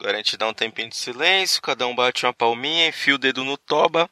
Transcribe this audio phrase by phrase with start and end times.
[0.00, 3.18] Agora a gente dá um tempinho de silêncio, cada um bate uma palminha, enfia o
[3.18, 4.08] dedo no toba.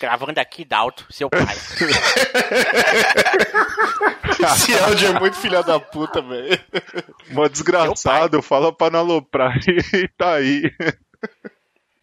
[0.00, 1.44] Gravando aqui, Dalto, seu pai.
[4.52, 6.60] Esse áudio é muito filha da puta, velho.
[7.30, 9.56] Mó desgraçado, fala pra não aloprar
[9.94, 10.74] e tá aí.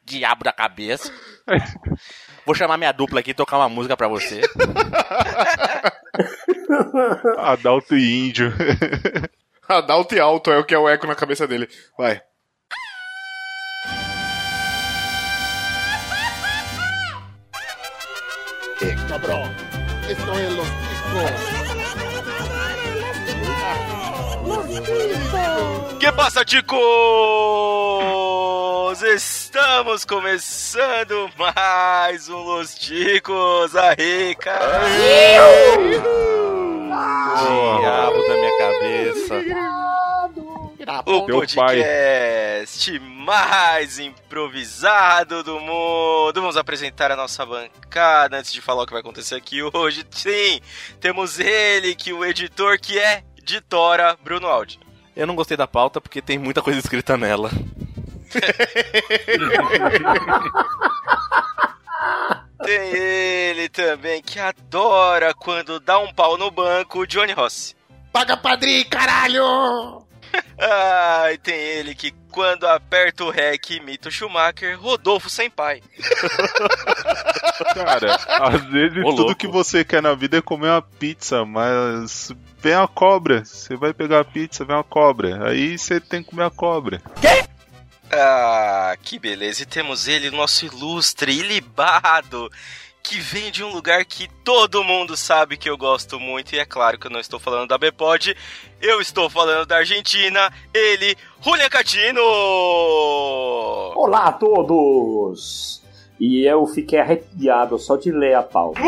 [0.05, 1.11] Diabo da cabeça.
[2.45, 4.39] Vou chamar minha dupla aqui e tocar uma música pra você.
[7.39, 8.53] Adalto e índio.
[9.67, 11.67] Adalto e alto é o que é o eco na cabeça dele.
[11.97, 12.21] Vai.
[19.35, 19.51] Cabrón.
[20.09, 21.31] Esto es los ticos.
[25.99, 26.79] Que passa, ticos?
[29.01, 33.75] Estamos começando mais um Los Ticos.
[33.75, 34.83] Aí, cara.
[37.79, 39.84] Diabo da minha cabeça.
[41.05, 46.33] O podcast mais improvisado do mundo.
[46.35, 50.05] Vamos apresentar a nossa bancada antes de falar o que vai acontecer aqui hoje.
[50.11, 50.61] Sim,
[50.99, 54.79] temos ele, que o editor que é de Tora, Bruno Aldi.
[55.15, 57.49] Eu não gostei da pauta porque tem muita coisa escrita nela.
[62.63, 67.75] Tem ele também, que adora quando dá um pau no banco, o Johnny Rossi.
[68.11, 70.04] Paga padrinho, caralho!
[70.57, 75.81] Ah, e tem ele que quando aperta o REC imita o Schumacher, Rodolfo sem pai.
[77.73, 79.35] Cara, às vezes Ô, tudo louco.
[79.35, 83.43] que você quer na vida é comer uma pizza, mas vem a cobra.
[83.45, 85.47] Você vai pegar a pizza, vem uma cobra.
[85.49, 87.01] Aí você tem que comer a cobra.
[88.11, 89.63] Ah, que beleza.
[89.63, 92.49] E temos ele, nosso ilustre, ilibado,
[93.05, 96.55] que vem de um lugar que todo mundo sabe que eu gosto muito.
[96.55, 98.35] E é claro que eu não estou falando da Bepod,
[98.81, 100.51] eu estou falando da Argentina.
[100.73, 102.21] Ele, Julian Catino!
[103.95, 105.84] Olá a todos!
[106.19, 108.79] E eu fiquei arrepiado só de ler a pauta.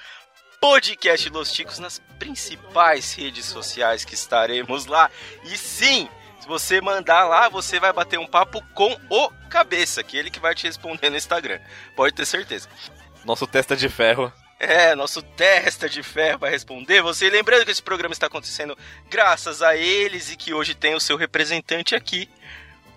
[0.61, 5.09] Podcast Los Ticos nas principais redes sociais que estaremos lá.
[5.45, 6.09] E sim,
[6.41, 10.31] se você mandar lá, você vai bater um papo com o Cabeça, que é ele
[10.31, 11.61] que vai te responder no Instagram.
[11.95, 12.69] Pode ter certeza.
[13.25, 14.33] Nosso testa de ferro.
[14.63, 17.31] É, nosso testa de ferro vai responder você.
[17.31, 18.77] Lembrando que esse programa está acontecendo
[19.09, 22.29] graças a eles e que hoje tem o seu representante aqui,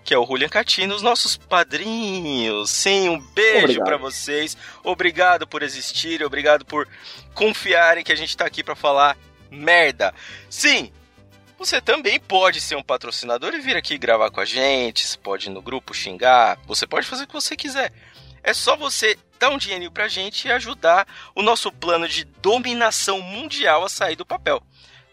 [0.04, 2.68] que é o Julian Catino, os nossos padrinhos.
[2.68, 4.54] Sim, um beijo para vocês.
[4.82, 6.86] Obrigado por existirem, obrigado por
[7.32, 9.16] confiarem que a gente tá aqui para falar
[9.50, 10.12] merda.
[10.50, 10.92] Sim,
[11.58, 15.06] você também pode ser um patrocinador e vir aqui gravar com a gente.
[15.06, 16.58] Você pode ir no grupo xingar.
[16.66, 17.90] Você pode fazer o que você quiser.
[18.44, 23.20] É só você dar um dinheirinho pra gente e ajudar o nosso plano de dominação
[23.22, 24.62] mundial a sair do papel.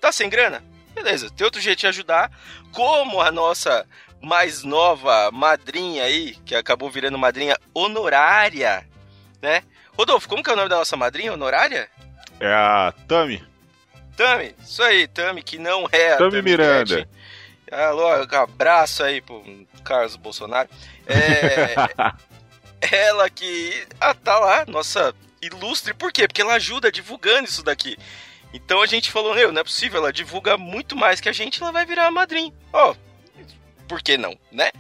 [0.02, 0.62] Tá sem grana?
[0.94, 2.30] Beleza, tem outro jeito de ajudar,
[2.74, 3.88] como a nossa
[4.22, 8.86] mais nova madrinha aí, que acabou virando madrinha honorária,
[9.42, 9.64] né?
[9.98, 11.90] Rodolfo, como que é o nome da nossa madrinha honorária?
[12.40, 13.44] É a Tami.
[14.18, 16.96] Tami, isso aí, Tami, que não é a Tami Miranda.
[16.98, 17.08] Guedes.
[17.72, 19.42] Alô, abraço aí pro
[19.84, 20.68] Carlos Bolsonaro.
[21.08, 21.76] É,
[22.82, 26.28] ela que ah, tá lá, nossa ilustre, por quê?
[26.28, 27.98] Porque ela ajuda divulgando isso daqui.
[28.54, 31.62] Então a gente falou, meu, não é possível, ela divulga muito mais que a gente,
[31.62, 32.54] ela vai virar a madrinha.
[32.74, 32.96] Ó,
[33.88, 34.72] por que não, né?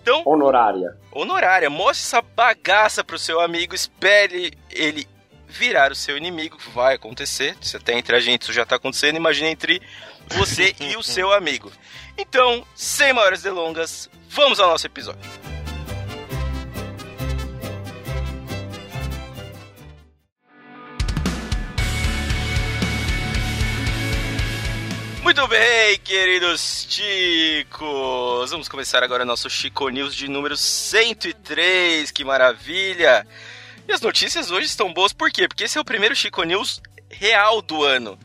[0.00, 0.96] Então, Honorária.
[1.12, 1.68] honorária.
[1.68, 5.06] Mostre essa bagaça pro seu amigo, espere ele
[5.46, 7.56] virar o seu inimigo, vai acontecer.
[7.60, 9.82] Se até entre a gente isso já tá acontecendo, imagine entre
[10.28, 11.70] você e o seu amigo.
[12.16, 15.20] Então, sem maiores delongas, vamos ao nosso episódio.
[25.38, 28.50] Muito bem, queridos Chicos!
[28.50, 33.24] Vamos começar agora nosso Chico News de número 103, que maravilha!
[33.86, 35.46] E as notícias hoje estão boas, por quê?
[35.46, 38.18] Porque esse é o primeiro Chico News real do ano.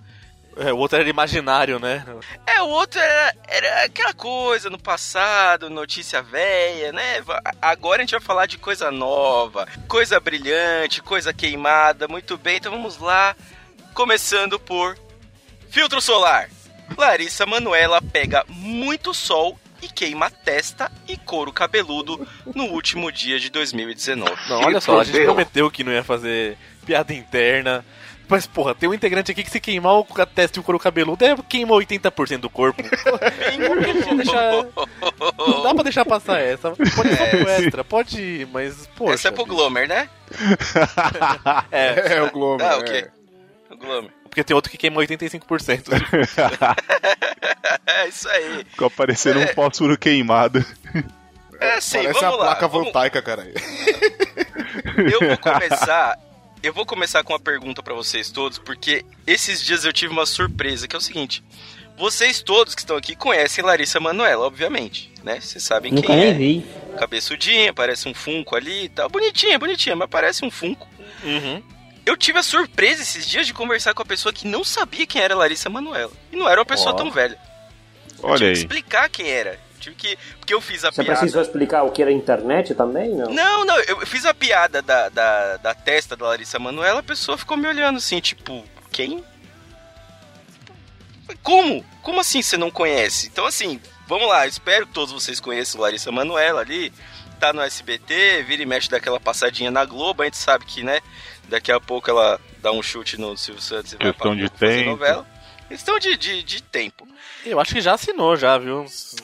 [0.58, 2.04] É, o outro era imaginário, né?
[2.48, 7.24] É, o outro era, era aquela coisa no passado, notícia velha, né?
[7.62, 12.08] Agora a gente vai falar de coisa nova, coisa brilhante, coisa queimada.
[12.08, 13.36] Muito bem, então vamos lá.
[13.94, 14.98] Começando por
[15.70, 16.50] filtro solar.
[16.98, 22.26] Larissa Manuela pega muito sol e queima testa e couro cabeludo
[22.56, 24.32] no último dia de 2019.
[24.50, 27.84] Não, olha só, a gente prometeu que não ia fazer piada interna.
[28.26, 30.80] Mas, porra, tem um integrante aqui que se queimar o a testa e o couro
[30.80, 32.82] cabeludo, é, queima 80% do corpo.
[34.16, 34.66] Deixar-
[35.38, 36.72] Não dá pra deixar passar essa.
[36.72, 39.14] Pode ir só pro extra, pode ir, mas, poxa.
[39.16, 40.10] Essa é pro Glomer, né?
[41.70, 42.64] É, É, o Globo.
[42.64, 43.06] Ah, ok.
[43.72, 44.12] O Glomer.
[44.34, 45.84] Porque tem outro que queima 85%.
[47.86, 48.66] É isso aí.
[48.70, 50.66] Ficou parecendo um fósforo queimado.
[51.60, 52.46] É assim, Parece a vamos lá.
[52.46, 53.54] placa vamos- voltaica, caralho.
[55.12, 56.20] Eu vou começar.
[56.62, 60.26] Eu vou começar com uma pergunta pra vocês todos, porque esses dias eu tive uma
[60.26, 61.44] surpresa, que é o seguinte.
[61.98, 65.40] Vocês todos que estão aqui conhecem Larissa Manoela, obviamente, né?
[65.40, 66.34] Vocês sabem Nunca quem é.
[66.34, 66.66] vi.
[66.98, 69.10] Cabeçudinha, parece um funko ali e tal.
[69.10, 70.88] Bonitinha, bonitinha, mas parece um funko.
[71.24, 71.62] Uhum.
[72.06, 75.22] Eu tive a surpresa esses dias de conversar com a pessoa que não sabia quem
[75.22, 76.12] era Larissa Manoela.
[76.32, 76.96] E não era uma pessoa Ó.
[76.96, 77.38] tão velha.
[78.22, 78.54] Eu Olha tive aí.
[78.54, 79.60] que explicar quem era.
[79.80, 80.18] Tive que.
[80.40, 81.20] Porque eu fiz a Você piada.
[81.20, 83.10] precisou explicar o que era internet também?
[83.10, 83.30] Não.
[83.32, 87.38] Não, não, eu fiz a piada da, da, da testa da Larissa Manoela, a pessoa
[87.38, 89.24] ficou me olhando assim, tipo, quem?
[91.42, 91.84] Como?
[92.02, 93.28] Como assim você não conhece?
[93.28, 96.92] Então, assim, vamos lá, eu espero que todos vocês conheçam Larissa Manoela ali,
[97.40, 101.00] tá no SBT, vira e mexe daquela passadinha na Globo, a gente sabe que, né,
[101.48, 104.50] daqui a pouco ela dá um chute no Silvio Santos e vai Questão pra de
[104.52, 104.90] tempo.
[104.92, 105.28] novela.
[105.68, 107.08] Questão de, de, de tempo.
[107.46, 108.86] Eu acho que já assinou, já, viu?
[108.88, 109.24] Se se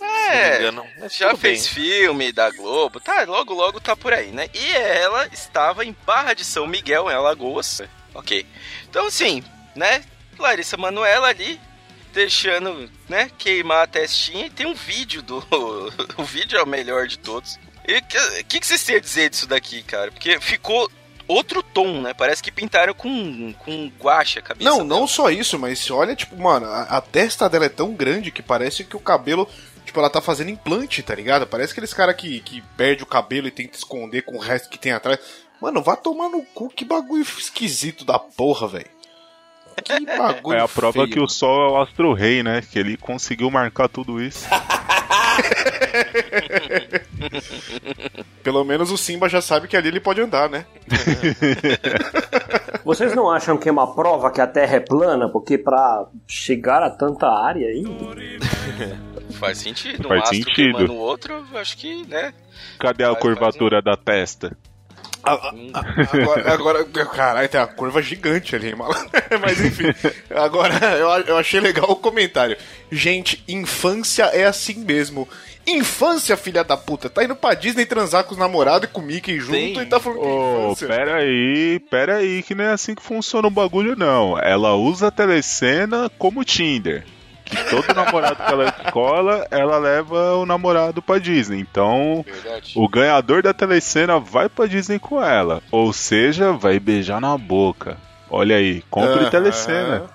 [0.71, 1.73] não me É, Já fez bem.
[1.85, 3.23] filme da Globo, tá?
[3.23, 4.49] Logo, logo tá por aí, né?
[4.53, 7.81] E ela estava em Barra de São Miguel, em Alagoas.
[8.13, 8.45] Ok.
[8.89, 9.43] Então, assim,
[9.75, 10.03] né?
[10.37, 11.59] Larissa Manoela ali,
[12.13, 13.29] deixando, né?
[13.37, 14.45] Queimar a testinha.
[14.47, 15.37] E tem um vídeo do.
[16.17, 17.59] o vídeo é o melhor de todos.
[17.87, 20.11] E o que, que, que vocês têm a dizer disso daqui, cara?
[20.11, 20.89] Porque ficou
[21.29, 22.13] outro tom, né?
[22.13, 24.69] Parece que pintaram com, com guache a cabeça.
[24.69, 24.89] Não, dela.
[24.89, 28.41] não só isso, mas olha, tipo, mano, a, a testa dela é tão grande que
[28.41, 29.47] parece que o cabelo.
[29.85, 31.47] Tipo, ela tá fazendo implante, tá ligado?
[31.47, 34.77] Parece aqueles caras que, que perde o cabelo e tenta esconder com o resto que
[34.77, 35.19] tem atrás.
[35.61, 38.85] Mano, vá tomar no cu, que bagulho esquisito da porra, velho.
[39.83, 41.09] Que bagulho É a prova feio.
[41.09, 42.61] que o Sol é o Astro Rei, né?
[42.61, 44.45] Que ele conseguiu marcar tudo isso.
[48.43, 50.65] Pelo menos o Simba já sabe que ali ele pode andar, né?
[52.83, 55.29] Vocês não acham que é uma prova que a Terra é plana?
[55.29, 57.83] Porque pra chegar a tanta área aí.
[59.39, 60.07] Faz sentido.
[60.07, 60.55] Faz um astro sentido.
[60.55, 62.33] queimando o outro, eu acho que, né?
[62.79, 64.55] Cadê a Faz- curvatura da testa?
[65.23, 65.53] A- a-
[66.13, 69.09] Agora, agora, caralho, tem uma curva gigante ali, malandro.
[69.41, 69.85] Mas enfim,
[70.33, 72.57] agora eu, eu achei legal o comentário.
[72.91, 75.27] Gente, infância é assim mesmo.
[75.67, 77.09] Infância, filha da puta.
[77.09, 79.81] Tá indo pra Disney transar com os namorados e com o Mickey junto Sim.
[79.81, 80.87] e tá falando que é Ô, infância.
[80.87, 84.39] pera aí, pera aí, que não é assim que funciona o bagulho, não.
[84.39, 87.03] Ela usa a telecena como Tinder.
[87.49, 91.59] Que todo namorado pela escola, ela leva o namorado pra Disney.
[91.59, 92.73] Então, Verdade.
[92.75, 95.61] o ganhador da telecena vai pra Disney com ela.
[95.71, 97.97] Ou seja, vai beijar na boca.
[98.29, 99.29] Olha aí, compre Aham.
[99.29, 100.09] telecena.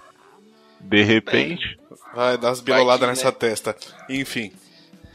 [0.80, 1.78] De repente.
[2.14, 3.36] Vai dar as biloladas que, nessa né?
[3.38, 3.76] testa.
[4.08, 4.52] Enfim.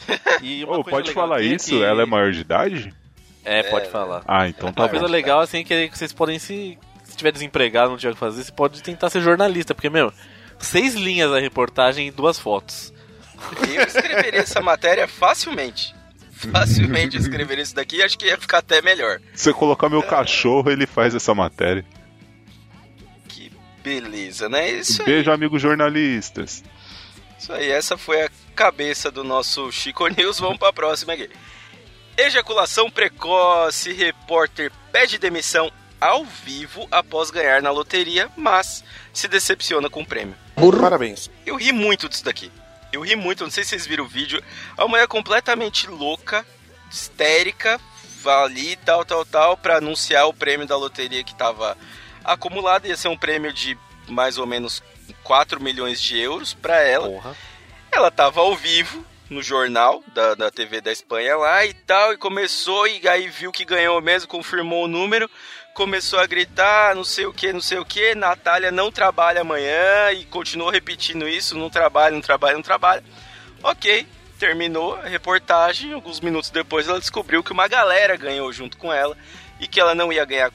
[0.41, 1.69] E coisa pode falar é isso?
[1.69, 2.93] que- Ela é maior de idade?
[3.45, 4.21] É, pode falar.
[4.27, 6.77] Ah, então tá Uma coisa legal, assim, que vocês podem se.
[7.03, 10.11] Se tiver desempregado, não tiver o que fazer, você pode tentar ser jornalista, porque, meu,
[10.59, 12.93] seis linhas da reportagem e duas fotos.
[13.73, 15.95] Eu escreveria essa matéria facilmente.
[16.51, 19.19] Facilmente eu escreveria isso daqui e acho que ia ficar até melhor.
[19.33, 21.85] Se você colocar meu cachorro, ele faz essa matéria.
[23.27, 23.51] Que
[23.83, 24.69] beleza, né?
[24.71, 26.63] Isso aí, Beijo, amigos jornalistas.
[27.37, 27.69] isso aí.
[27.69, 30.39] Essa foi a cabeça do nosso Chico News.
[30.39, 31.29] Vamos pra próxima aqui.
[32.17, 33.91] Ejaculação precoce.
[33.93, 40.35] Repórter pede demissão ao vivo após ganhar na loteria, mas se decepciona com o prêmio.
[40.81, 41.29] Parabéns.
[41.45, 42.51] Eu ri muito disso daqui.
[42.91, 44.43] Eu ri muito, não sei se vocês viram o vídeo.
[44.77, 46.45] A mulher completamente louca,
[46.91, 47.79] histérica,
[48.25, 51.77] ali, tal, tal, tal, pra anunciar o prêmio da loteria que tava
[52.23, 52.87] acumulado.
[52.87, 54.83] Ia ser um prêmio de mais ou menos
[55.23, 57.07] 4 milhões de euros pra ela.
[57.07, 57.37] Porra.
[57.91, 62.17] Ela tava ao vivo no jornal da, da TV da Espanha lá e tal, e
[62.17, 65.29] começou, e aí viu que ganhou mesmo, confirmou o número,
[65.79, 70.12] começou a gritar, não sei o que, não sei o que, Natália não trabalha amanhã,
[70.12, 73.01] e continuou repetindo isso, não trabalha, não trabalha, não trabalha.
[73.63, 74.05] Ok,
[74.38, 79.15] terminou a reportagem, alguns minutos depois ela descobriu que uma galera ganhou junto com ela,
[79.57, 80.51] e que ela não ia ganhar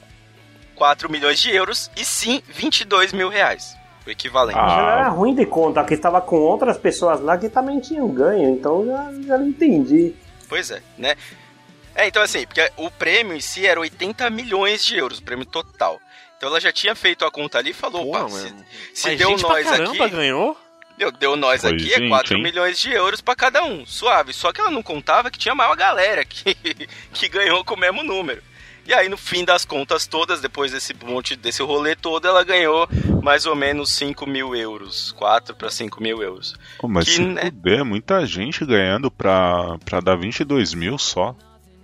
[0.75, 3.75] 4 milhões de euros, e sim 22 mil reais.
[4.07, 4.59] O equivalente.
[4.61, 4.99] Ah.
[4.99, 8.85] era ruim de conta, que estava com outras pessoas lá que também tinham ganho, então
[8.85, 10.15] já, já não entendi.
[10.51, 11.17] Pois é, né?
[11.95, 15.47] É, então assim, porque o prêmio em si era 80 milhões de euros, o prêmio
[15.47, 16.01] total.
[16.37, 18.65] Então ela já tinha feito a conta ali e falou, Porra, opa, se, mano.
[18.93, 20.59] se Mas deu gente nós pra caramba aqui, ganhou.
[20.99, 22.43] deu, deu nós Foi aqui é gente, 4 hein?
[22.43, 24.33] milhões de euros pra cada um, suave.
[24.33, 26.55] Só que ela não contava que tinha maior galera que,
[27.15, 28.43] que ganhou com o mesmo número.
[28.87, 32.87] E aí, no fim das contas todas, depois desse monte, desse rolê todo, ela ganhou
[33.23, 35.11] mais ou menos 5 mil euros.
[35.13, 36.55] 4 para 5 mil euros.
[36.79, 37.45] Pô, mas Que, se né?
[37.45, 41.35] fuder, muita gente ganhando pra, pra dar 22 mil só.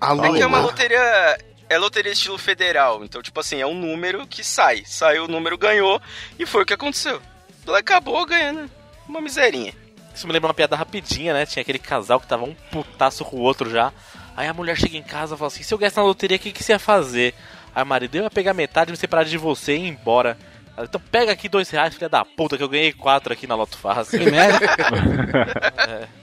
[0.00, 1.38] Alô, É que é uma loteria.
[1.68, 3.04] É loteria estilo federal.
[3.04, 4.82] Então, tipo assim, é um número que sai.
[4.84, 6.00] Saiu o número, ganhou.
[6.38, 7.20] E foi o que aconteceu.
[7.66, 8.68] Ela acabou ganhando
[9.08, 9.72] uma miserinha.
[10.12, 11.46] Isso me lembra uma piada rapidinha, né?
[11.46, 13.92] Tinha aquele casal que tava um putaço com o outro já.
[14.36, 16.40] Aí a mulher chega em casa e fala assim: se eu gastar na loteria, o
[16.40, 17.34] que, que você ia fazer?
[17.74, 20.36] Aí o marido, eu ia pegar metade, me separar de você e ir embora.
[20.76, 23.54] Ela, então pega aqui dois reais, filha da puta, que eu ganhei quatro aqui na
[23.54, 24.18] Loto Fácil.
[24.18, 24.58] Que merda.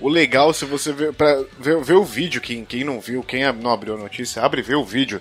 [0.00, 3.50] O legal, se você ver, pra ver, ver o vídeo, quem, quem não viu, quem
[3.52, 5.20] não abriu a notícia, abre e vê o vídeo.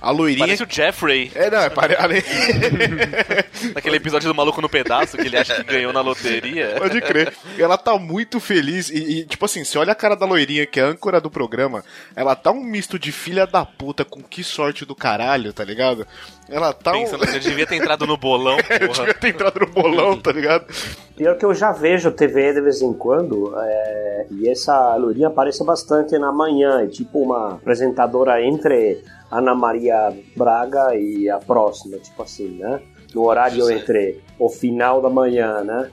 [0.00, 0.46] A loirinha.
[0.46, 1.96] Parece o Jeffrey, É, não, é pare...
[3.74, 6.76] naquele episódio do Maluco no Pedaço, que ele acha que ganhou na loteria.
[6.78, 7.32] Pode crer.
[7.58, 8.90] Ela tá muito feliz.
[8.90, 11.30] E, e, tipo assim, você olha a cara da loirinha, que é a âncora do
[11.30, 11.84] programa,
[12.16, 16.06] ela tá um misto de filha da puta com que sorte do caralho, tá ligado?
[16.48, 17.00] Ela tá um.
[17.04, 19.14] Pensando que ele devia ter entrado no bolão, Devia porra.
[19.14, 20.66] ter entrado no bolão, tá ligado?
[21.16, 25.64] Pior que eu já vejo TV de vez em quando, é, e essa loirinha aparece
[25.64, 32.22] bastante na manhã, é tipo uma apresentadora entre Ana Maria Braga e a próxima, tipo
[32.22, 32.80] assim, né?
[33.14, 33.76] No horário Sei.
[33.76, 35.90] entre o final da manhã, né?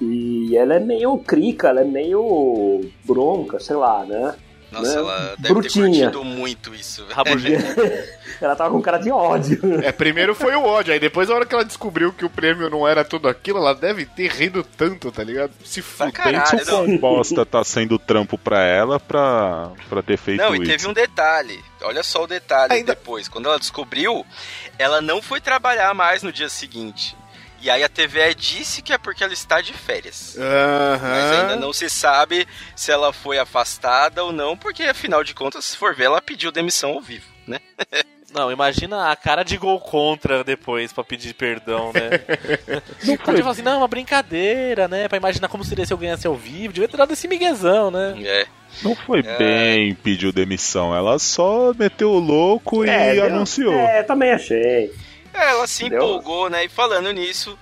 [0.00, 4.34] E ela é meio crica, ela é meio bronca, sei lá, né?
[4.72, 4.96] Nossa, Né?
[4.98, 6.10] ela deve Brutinha.
[6.10, 7.04] ter curtido muito isso.
[7.06, 7.58] velho.
[8.40, 9.60] Ela tava com cara de ódio.
[9.84, 12.70] É, primeiro foi o ódio, aí depois, a hora que ela descobriu que o prêmio
[12.70, 15.52] não era tudo aquilo, ela deve ter rido tanto, tá ligado?
[15.64, 20.54] Se Pensa o quão bosta tá sendo trampo pra ela pra, pra ter feito Não,
[20.54, 20.70] e isso.
[20.70, 21.62] teve um detalhe.
[21.82, 23.28] Olha só o detalhe Ainda- depois.
[23.28, 24.24] Quando ela descobriu,
[24.78, 27.16] ela não foi trabalhar mais no dia seguinte.
[27.62, 30.34] E aí a TVE disse que é porque ela está de férias.
[30.38, 35.66] Mas ainda não se sabe se ela foi afastada ou não, porque afinal de contas,
[35.66, 37.60] se for ver, ela pediu demissão ao vivo, né?
[38.32, 42.10] Não, imagina a cara de gol contra depois pra pedir perdão, né?
[43.04, 45.08] Não Ela tipo assim, não, é uma brincadeira, né?
[45.08, 46.72] Pra imaginar como seria se eu ganhasse ao vivo.
[46.72, 48.14] Devia ter dado esse miguezão, né?
[48.24, 48.46] É.
[48.82, 49.36] Não foi É.
[49.36, 53.74] bem pediu demissão, ela só meteu o louco e É, deu- anunciou.
[53.74, 54.92] É, também achei.
[55.34, 55.98] É, Ela se Deu?
[55.98, 56.64] empolgou, né?
[56.64, 57.58] E falando nisso,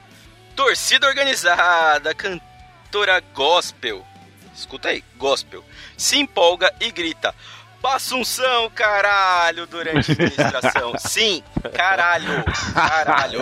[0.54, 4.04] torcida organizada, cantora gospel,
[4.54, 5.64] escuta aí, gospel,
[5.96, 7.34] se empolga e grita:
[7.80, 10.92] Passunção, caralho, durante a administração.
[10.98, 11.42] Sim,
[11.74, 12.44] caralho,
[12.74, 13.40] caralho.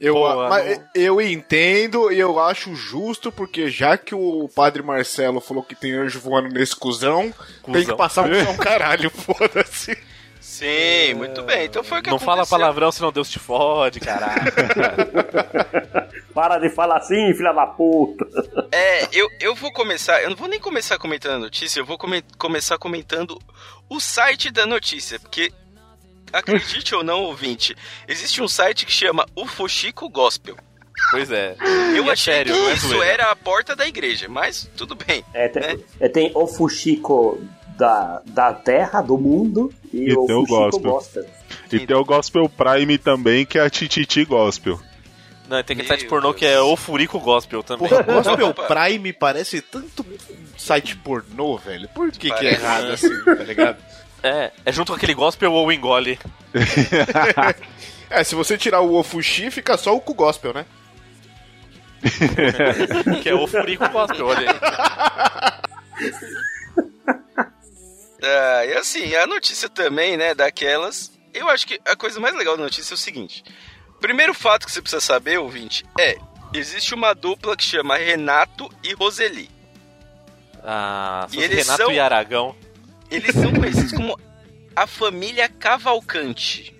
[0.00, 5.40] Eu, Pô, mas eu entendo e eu acho justo, porque já que o padre Marcelo
[5.40, 7.34] falou que tem anjo voando nesse cuzão,
[7.72, 9.98] tem que passar um cuzão caralho, foda-se.
[10.58, 11.66] Sim, muito bem.
[11.66, 12.58] Então foi o que não fala aconteceu.
[12.58, 14.42] palavrão, senão Deus te fode, caralho.
[16.34, 18.24] Para de falar assim, filha da puta.
[18.72, 21.98] É, eu, eu vou começar, eu não vou nem começar comentando a notícia, eu vou
[21.98, 23.38] come- começar comentando
[23.88, 25.52] o site da notícia, porque
[26.32, 27.74] acredite ou não, ouvinte,
[28.06, 30.56] existe um site que chama o Fuxico Gospel.
[31.10, 31.56] pois é.
[31.96, 35.24] Eu é achei sério, que é isso era a porta da igreja, mas tudo bem.
[35.34, 35.78] É, tem, É.
[36.00, 37.40] é, tem o Fuxico
[37.78, 40.80] da, da terra, do mundo, e, E o tem o gospel.
[40.92, 41.24] gospel.
[41.72, 44.80] E tem o Gospel Prime também, que é a Tititi Gospel.
[45.48, 46.38] Não, tem aquele Meu site pornô Deus.
[46.40, 47.88] que é o Furico Gospel também.
[47.88, 48.52] Porra, Gospel.
[48.54, 50.04] Prime parece tanto
[50.56, 51.88] site pornô, velho.
[51.90, 53.78] Por que, que é errado assim, tá ligado?
[54.22, 56.18] É, é junto com aquele gospel ou engole.
[58.10, 60.64] É, se você tirar o Ofushi, fica só o cu gospel, né?
[63.22, 64.58] Que é o Furico Gospel, olha aí.
[68.22, 71.12] Ah, e assim, a notícia também, né, daquelas.
[71.32, 73.44] Eu acho que a coisa mais legal da notícia é o seguinte:
[74.00, 76.16] primeiro fato que você precisa saber, ouvinte, é.
[76.54, 79.50] Existe uma dupla que chama Renato e Roseli.
[80.64, 82.56] Ah, E eles Renato são- e Aragão.
[83.10, 84.18] Eles são conhecidos como
[84.74, 86.74] a família Cavalcante.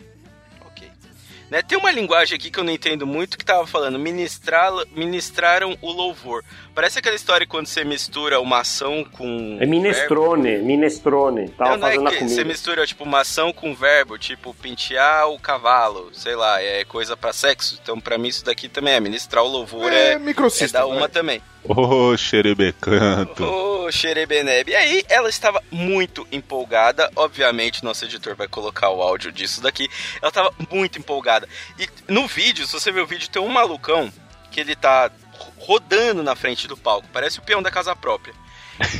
[1.50, 5.78] Né, tem uma linguagem aqui que eu não entendo muito que tava falando, ministrar, ministraram
[5.80, 6.44] o louvor.
[6.74, 9.56] Parece aquela história quando você mistura uma ação com.
[9.58, 11.48] É minestrone, minestrone.
[11.50, 12.34] Tava Não, não é fazendo a que comida.
[12.34, 17.16] você mistura tipo uma ação com verbo, tipo pentear o cavalo, sei lá, é coisa
[17.16, 17.78] pra sexo.
[17.82, 21.08] Então pra mim isso daqui também é ministrar o louvor é, É, é dar uma
[21.08, 21.40] também.
[21.68, 23.44] Ô, xerebecanto.
[23.44, 24.70] Ô, Ô, Xerebeneb.
[24.70, 27.10] E aí, ela estava muito empolgada.
[27.16, 29.88] Obviamente, nosso editor vai colocar o áudio disso daqui.
[30.20, 31.48] Ela estava muito empolgada.
[31.78, 34.12] E no vídeo, se você ver o vídeo, tem um malucão
[34.50, 35.10] que ele tá
[35.58, 37.08] rodando na frente do palco.
[37.12, 38.34] Parece o peão da casa própria.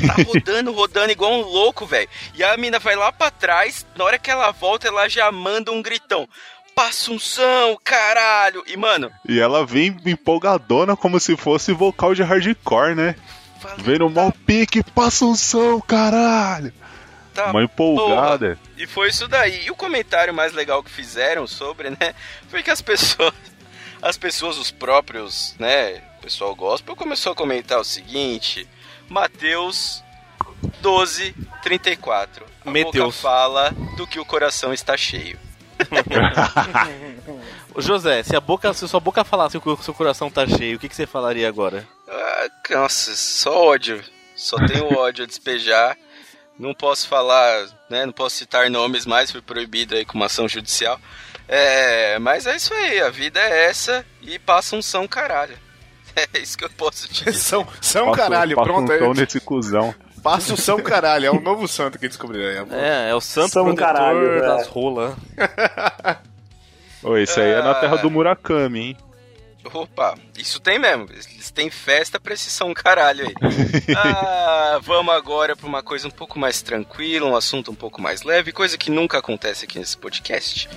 [0.07, 2.09] Tá rodando, rodando igual um louco, velho.
[2.35, 3.87] E a mina vai lá pra trás.
[3.95, 6.27] Na hora que ela volta, ela já manda um gritão.
[6.79, 8.63] Passunção, caralho!
[8.65, 13.17] E, mano, E ela vem empolgadona como se fosse vocal de hardcore, né?
[13.61, 16.73] fala, Vem no mal pique, passa um som, caralho!
[17.35, 18.57] tá Uma empolgada.
[18.77, 19.65] E foi isso daí.
[19.67, 22.15] E o comentário mais legal que fizeram sobre, né,
[22.49, 23.35] foi que as pessoas,
[24.01, 28.69] as pessoas, os próprios, né, o pessoal gospel começou a comentar o seguinte:
[29.09, 30.01] Mateus
[30.81, 32.47] 12, 34.
[32.65, 32.95] A Meteus.
[32.95, 35.48] boca fala do que o coração está cheio.
[37.79, 40.81] José, se a boca, se sua boca falasse que o seu coração tá cheio, o
[40.81, 41.87] que, que você falaria agora?
[42.09, 44.03] Ah, nossa, só ódio.
[44.35, 45.97] Só tenho ódio a despejar.
[46.59, 48.05] Não posso falar, né?
[48.05, 51.01] Não posso citar nomes mais, fui proibido aí com uma ação judicial.
[51.47, 55.57] É, mas é isso aí, a vida é essa e passa um são caralho.
[56.35, 57.39] É isso que eu posso te dizer.
[57.39, 58.91] São, são Passa- caralho, passa pronto.
[58.93, 59.15] um aí.
[59.21, 59.95] nesse cuzão.
[60.29, 62.79] Passa o São Caralho, é o novo santo que descobriram aí.
[62.79, 64.71] É, é o santo São protetor caralho, das é.
[64.71, 65.15] rolas.
[67.03, 68.97] Ô, esse aí é na terra do Murakami, hein?
[69.73, 71.07] Opa, isso tem mesmo.
[71.11, 73.35] Eles têm festa pra esse São Caralho aí.
[73.97, 78.23] Ah, vamos agora pra uma coisa um pouco mais tranquila, um assunto um pouco mais
[78.23, 80.69] leve, coisa que nunca acontece aqui nesse podcast.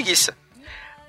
[0.00, 0.34] Preguiça.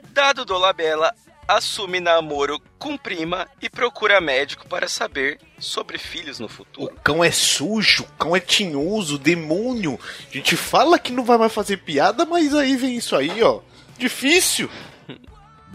[0.10, 1.14] Dado Dolabella
[1.48, 7.00] assume namoro com prima e procura médico para saber sobre filhos no O futuro.
[7.02, 9.98] cão é sujo, o cão é tinhoso, demônio.
[10.30, 13.62] A gente fala que não vai mais fazer piada, mas aí vem isso aí, ó.
[13.98, 14.70] Difícil.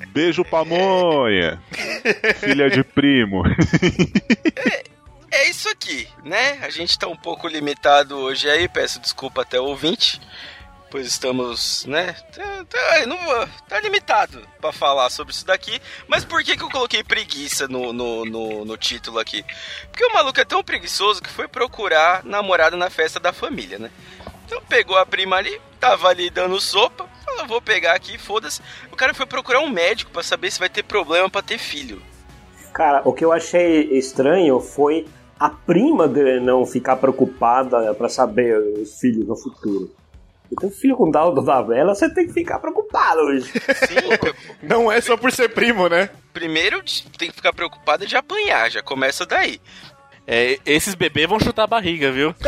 [0.09, 1.59] Beijo pamonha!
[2.41, 3.45] Filha de primo.
[5.31, 6.59] É isso aqui, né?
[6.63, 10.21] A gente tá um pouco limitado hoje aí, peço desculpa até o ouvinte,
[10.97, 12.17] pois estamos, né?
[12.35, 13.19] Tá, tá- não
[13.69, 15.79] tá limitado pra falar sobre isso daqui.
[16.09, 19.45] Mas por que, que eu coloquei preguiça no, no, no, no título aqui?
[19.91, 23.91] Porque o maluco é tão preguiçoso que foi procurar namorada na festa da família, né?
[24.47, 28.63] Então pegou a prima ali, tava ali dando sopa, falou, vou pegar aqui, foda-se.
[28.91, 32.01] O cara foi procurar um médico pra saber se vai ter problema pra ter filho.
[32.73, 35.07] Cara, o que eu achei estranho foi
[35.39, 39.91] a prima dele não ficar preocupada pra saber os filhos no futuro.
[40.53, 43.51] Então, filho com Daldo da vela, você tem que ficar preocupado hoje.
[43.51, 46.09] Sim, Não é só por ser primo, né?
[46.33, 46.83] primeiro
[47.19, 49.59] tem que ficar preocupada de apanhar, já começa daí.
[50.27, 52.35] É, esses bebês vão chutar a barriga, viu?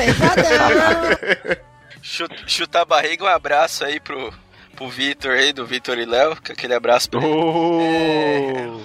[2.02, 4.32] Chu- Chutar a barriga, um abraço aí pro,
[4.76, 7.28] pro Vitor aí, do Vitor e Léo, com aquele abraço pra ele.
[7.34, 8.80] Oh.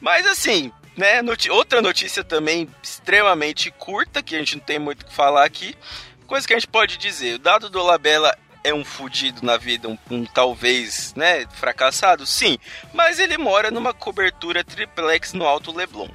[0.00, 5.02] Mas assim, né, noti- outra notícia também extremamente curta, que a gente não tem muito
[5.02, 5.74] o que falar aqui,
[6.26, 9.88] coisa que a gente pode dizer, o dado do Labella é um fudido na vida,
[9.88, 12.26] um, um talvez, né, fracassado?
[12.26, 12.58] Sim,
[12.94, 16.08] mas ele mora numa cobertura triplex no Alto Leblon.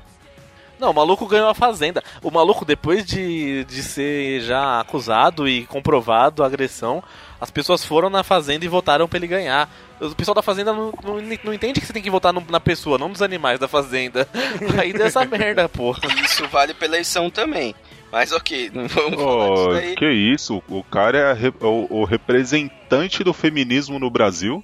[0.80, 2.02] Não, o maluco ganhou a fazenda.
[2.24, 7.04] O maluco, depois de, de ser já acusado e comprovado a agressão,
[7.40, 9.70] as pessoas foram na fazenda e votaram pra ele ganhar.
[10.00, 12.98] O pessoal da fazenda não, não, não entende que você tem que votar na pessoa,
[12.98, 14.26] não nos animais da fazenda.
[14.80, 16.00] Aí dessa merda, porra.
[16.24, 17.76] Isso vale pra eleição também.
[18.12, 20.64] Mas ok, não vamos falar disso Oh, que isso?
[20.68, 24.64] O cara é o, o representante do feminismo no Brasil.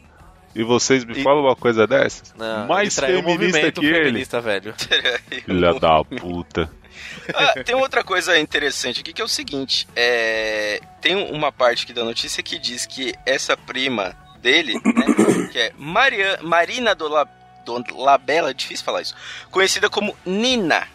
[0.55, 2.33] E vocês me E- falam uma coisa dessas?
[2.37, 4.05] Não, Mais ele feminista movimento que ele.
[4.05, 4.73] feminista, velho.
[5.45, 6.69] Filha da puta.
[7.33, 11.91] Ah, tem outra coisa interessante aqui que é o seguinte: é, tem uma parte aqui
[11.91, 15.05] da notícia que diz que essa prima dele, né,
[15.51, 17.27] que é Maria, Marina do, La,
[17.65, 19.13] do Labella, é difícil falar isso,
[19.51, 20.87] conhecida como Nina.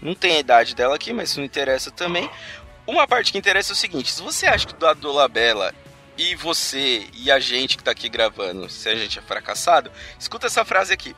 [0.00, 2.28] Não tem a idade dela aqui, mas isso não interessa também.
[2.86, 5.74] Uma parte que interessa é o seguinte: se você acha que o do Labella
[6.16, 10.46] e você e a gente que tá aqui gravando, se a gente é fracassado, escuta
[10.46, 11.14] essa frase aqui.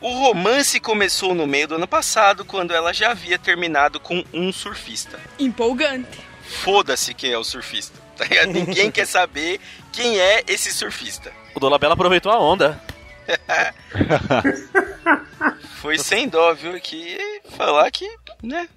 [0.00, 4.52] O romance começou no meio do ano passado, quando ela já havia terminado com um
[4.52, 5.20] surfista.
[5.38, 6.18] Empolgante.
[6.42, 7.96] Foda-se quem é o surfista.
[8.18, 8.24] tá?
[8.46, 9.60] Ninguém quer saber
[9.92, 11.32] quem é esse surfista.
[11.54, 12.82] O Dolabella aproveitou a onda.
[15.82, 16.80] Foi sem dó, viu?
[16.80, 17.18] Que
[17.56, 18.08] falar que,
[18.42, 18.68] né?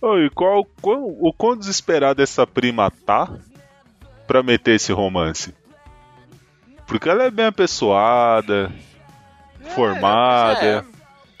[0.00, 3.28] Ô, e qual, qual- o quão desesperada essa prima tá
[4.26, 5.52] pra meter esse romance?
[6.86, 8.72] Porque ela é bem apessoada,
[9.74, 10.86] formada.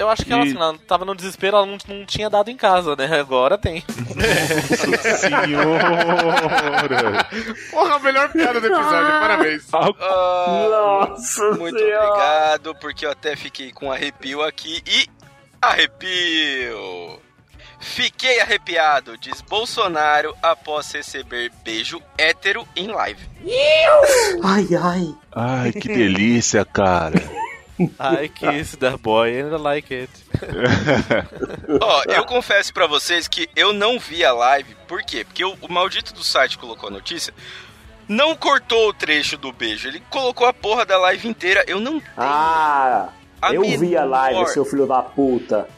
[0.00, 2.50] Eu acho que ela, E- assim, ela tava no desespero, ela não, não tinha dado
[2.50, 3.20] em casa, né?
[3.20, 3.84] Agora tem.
[5.18, 7.26] Senhora!
[7.70, 9.66] Porra, a melhor piada do episódio, parabéns.
[9.72, 12.06] Ah, Nossa muito Senhora.
[12.06, 15.06] obrigado, porque eu até fiquei com arrepio aqui e
[15.60, 17.20] arrepio.
[17.82, 23.20] Fiquei arrepiado, diz Bolsonaro após receber beijo hétero em live.
[24.44, 25.14] Ai, ai.
[25.34, 27.16] Ai, que delícia, cara.
[27.98, 30.10] I kiss the boy and I like it.
[31.80, 35.24] Ó, eu confesso pra vocês que eu não vi a live, por quê?
[35.24, 37.32] Porque o, o maldito do site colocou a notícia,
[38.08, 41.64] não cortou o trecho do beijo, ele colocou a porra da live inteira.
[41.66, 43.08] Eu não tenho Ah,
[43.40, 45.68] a eu vi a live, seu filho da puta.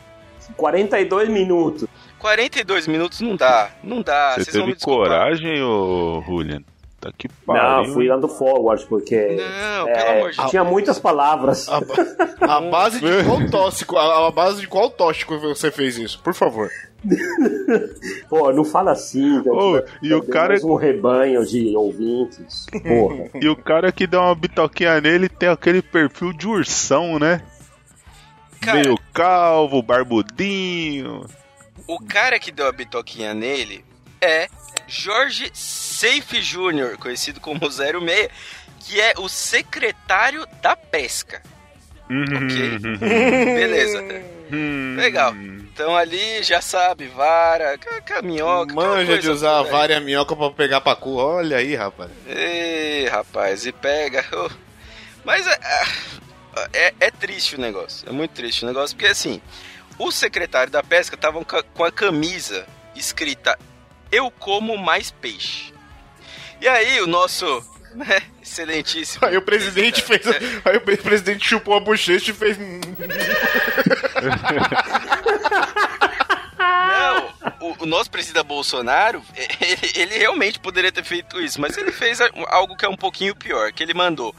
[0.56, 1.86] 42 minutos.
[2.18, 4.34] 42 minutos não dá, não dá.
[4.34, 6.62] Você Vocês vão me teve coragem, ô Julian?
[7.02, 7.62] Tá que pariu.
[7.88, 10.50] Não, fui dando forward, porque Não, é, pelo amor de Deus.
[10.50, 11.68] tinha muitas palavras.
[11.68, 11.78] A,
[12.56, 13.96] a base de qual tóxico?
[13.98, 16.20] A, a base de qual tóxico você fez isso?
[16.22, 16.70] Por favor.
[18.28, 19.38] Pô, não fala assim.
[19.48, 22.66] Ô, e o cara- mais um rebanho de ouvintes.
[22.70, 23.28] Porra.
[23.42, 27.42] E o cara que dá uma bitoquinha nele tem aquele perfil de ursão, né?
[28.60, 31.26] Cara, Meio calvo, barbudinho.
[31.88, 33.84] o cara que deu a bitoquinha nele
[34.20, 34.46] é
[34.86, 35.50] Jorge
[36.02, 38.28] Seife Júnior, conhecido como 06,
[38.80, 41.40] que é o secretário da pesca.
[42.10, 42.98] Ok.
[42.98, 44.02] Beleza.
[44.52, 44.96] Hum.
[44.98, 45.32] Legal.
[45.36, 48.72] Então ali já sabe, vara, ca- ca- minhoca.
[48.72, 51.14] aquela Manja de usar a vara e a minhoca pra pegar pacu.
[51.14, 52.10] Olha aí, rapaz.
[52.26, 54.24] Ei, rapaz, e pega.
[54.32, 54.50] ô.
[55.24, 55.58] Mas é,
[56.72, 58.08] é, é triste o negócio.
[58.08, 59.40] É muito triste o negócio, porque assim,
[60.00, 63.56] o secretário da pesca tava com a camisa escrita
[64.10, 65.72] Eu como mais peixe.
[66.62, 67.44] E aí o nosso,
[67.94, 69.26] né, excelentíssimo.
[69.26, 70.22] Aí o presidente fez.
[70.64, 72.56] Aí o pre- presidente chupou a bochecha e fez.
[76.58, 77.28] Não,
[77.60, 79.22] o, o nosso presidente Bolsonaro,
[79.60, 83.34] ele, ele realmente poderia ter feito isso, mas ele fez algo que é um pouquinho
[83.34, 84.34] pior, que ele mandou.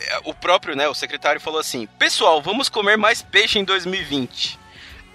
[0.00, 4.58] é, O próprio, né, o secretário falou assim: Pessoal, vamos comer mais peixe em 2020.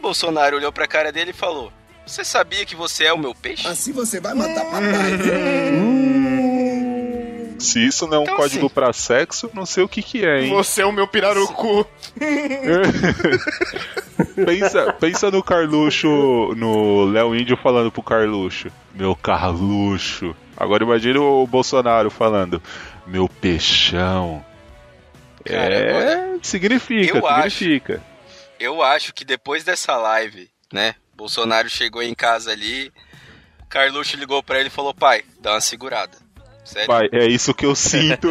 [0.01, 1.71] Bolsonaro olhou pra cara dele e falou:
[2.05, 3.67] Você sabia que você é o meu peixe?
[3.67, 5.17] Assim você vai matar papai.
[7.59, 10.25] Se isso não é um Então, código assim- pra sexo, não sei o que que
[10.25, 10.49] é, hein?
[10.51, 11.85] Você é o meu pirarucu.
[14.45, 16.07] pensa, pensa no Carluxo,
[16.55, 18.69] no Léo Índio falando pro Carluxo.
[18.93, 20.35] Meu Carluxo.
[20.55, 22.61] Agora imagine o Bolsonaro falando.
[23.05, 24.43] Meu peixão.
[25.45, 28.03] Cara, é, olha, significa, eu acho- significa.
[28.59, 32.91] Eu acho que depois dessa live, né, Bolsonaro chegou em casa ali,
[33.69, 36.17] Carluxo ligou pra ele e falou: Pai, dá uma segurada.
[36.67, 38.27] Sério, Pai, é isso que eu sinto.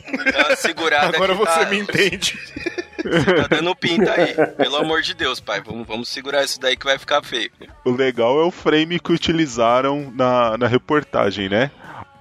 [0.56, 2.38] segurada Agora que você tá- me entende.
[3.04, 4.32] Tá dando pinta aí.
[4.56, 5.60] Pelo amor de Deus, pai.
[5.60, 7.50] Vamos, vamos segurar isso daí que vai ficar feio.
[7.84, 11.70] o legal é o frame que utilizaram na, na reportagem, né?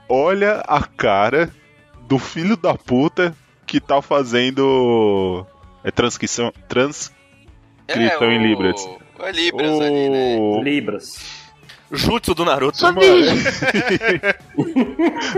[0.09, 1.49] Olha a cara
[2.01, 3.33] do filho da puta
[3.65, 5.45] que tá fazendo.
[5.85, 6.51] É transcrição.
[6.67, 8.85] Transcrição em Libras.
[9.19, 10.37] É Libras ali, né?
[10.37, 11.42] O- Libras.
[11.93, 12.77] Jutsu do Naruto.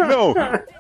[0.07, 0.33] Não,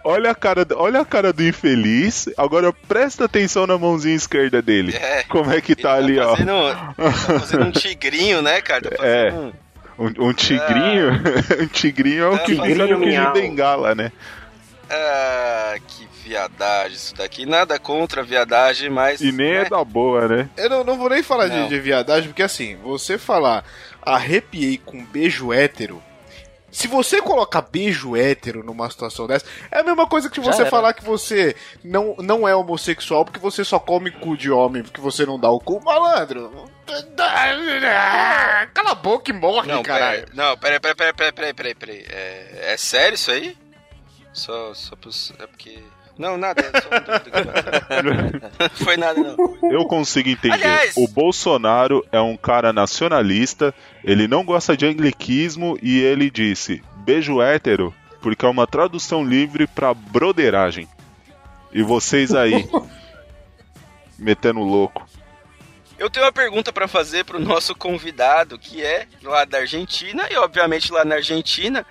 [0.03, 2.29] olha a cara, olha a cara do infeliz.
[2.37, 4.95] Agora presta atenção na mãozinha esquerda dele.
[4.95, 5.23] É.
[5.23, 6.31] Como é que Ele tá ali, ó?
[6.35, 8.89] fazendo, Tá fazendo um tigrinho, né, cara?
[8.91, 9.31] Tá É.
[9.31, 9.51] um-
[9.97, 11.21] Um, um tigrinho.
[11.61, 14.11] um tigrinho é o que Tigrinho vira no que de bengala, né?
[14.89, 17.45] Ah, que viadagem isso daqui.
[17.45, 19.21] Nada contra a viadagem, mas.
[19.21, 19.61] E nem né?
[19.61, 20.49] é da boa, né?
[20.57, 23.63] Eu não, não vou nem falar de, de viadagem, porque assim, você falar
[24.01, 26.01] arrepiei com beijo hétero.
[26.71, 30.93] Se você colocar beijo hétero numa situação dessa, é a mesma coisa que você falar
[30.93, 35.25] que você não, não é homossexual porque você só come cu de homem, porque você
[35.25, 35.81] não dá o cu.
[35.81, 36.69] Malandro!
[38.73, 40.25] Cala a boca e morre, Não, caralho.
[40.25, 42.05] pera, não, peraí, peraí, peraí, peraí, peraí, peraí, peraí.
[42.09, 43.57] É, é sério isso aí?
[44.35, 45.81] Só, só pros, é porque...
[46.17, 46.63] Não, nada.
[48.59, 49.71] Não foi nada, não.
[49.71, 50.53] Eu consigo entender.
[50.55, 53.73] Aliás- O Bolsonaro é um cara nacionalista,
[54.03, 59.67] ele não gosta de angliquismo e ele disse beijo hétero porque é uma tradução livre
[59.67, 60.87] pra broderagem.
[61.71, 62.67] E vocês aí,
[64.17, 65.07] metendo louco.
[65.97, 70.35] Eu tenho uma pergunta pra fazer pro nosso convidado, que é lá da Argentina, e
[70.37, 71.85] obviamente lá na Argentina,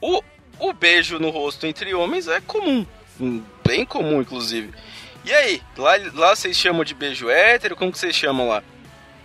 [0.00, 0.22] o,
[0.58, 2.84] o beijo no rosto entre homens é comum.
[3.66, 4.72] Bem comum, inclusive.
[5.24, 7.76] E aí, lá, lá vocês chamam de beijo hétero?
[7.76, 8.62] Como que vocês chamam lá?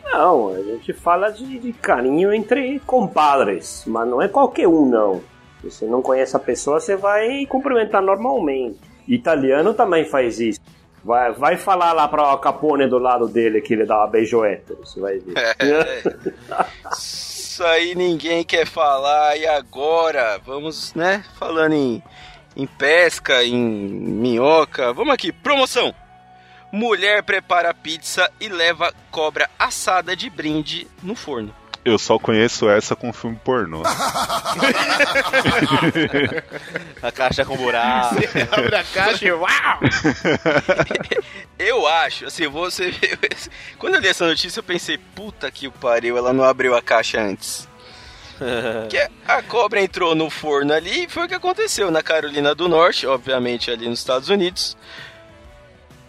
[0.05, 5.21] Não, a gente fala de, de carinho entre compadres, mas não é qualquer um, não.
[5.61, 8.79] Se você não conhece a pessoa, você vai cumprimentar normalmente.
[9.07, 10.59] Italiano também faz isso.
[11.03, 14.75] Vai, vai falar lá pra Capone do lado dele que ele dá uma beijoeta.
[14.75, 15.37] Você vai ver.
[15.37, 16.03] É.
[16.91, 19.37] Isso aí ninguém quer falar.
[19.37, 20.39] E agora?
[20.45, 21.23] Vamos, né?
[21.37, 22.03] Falando em,
[22.55, 24.93] em pesca, em minhoca.
[24.93, 25.93] Vamos aqui, promoção.
[26.71, 31.53] Mulher prepara pizza e leva cobra assada de brinde no forno.
[31.85, 33.83] Eu só conheço essa com filme pornô.
[37.01, 38.15] A caixa com buraco.
[38.51, 39.79] Abre a caixa e uau!
[41.59, 42.91] Eu acho, assim, você.
[43.77, 46.81] Quando eu li essa notícia, eu pensei, puta que o pariu, ela não abriu a
[46.81, 47.67] caixa antes.
[48.89, 52.67] que a cobra entrou no forno ali e foi o que aconteceu na Carolina do
[52.67, 54.77] Norte, obviamente ali nos Estados Unidos.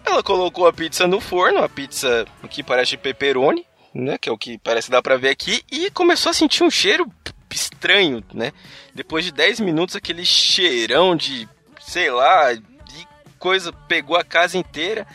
[0.04, 4.38] Ela colocou a pizza no forno, a pizza que parece pepperoni, né, que é o
[4.38, 7.10] que parece dar pra ver aqui, e começou a sentir um cheiro
[7.50, 8.52] estranho, né?
[8.94, 11.48] Depois de 10 minutos aquele cheirão de,
[11.80, 13.08] sei lá, de
[13.38, 15.06] coisa pegou a casa inteira.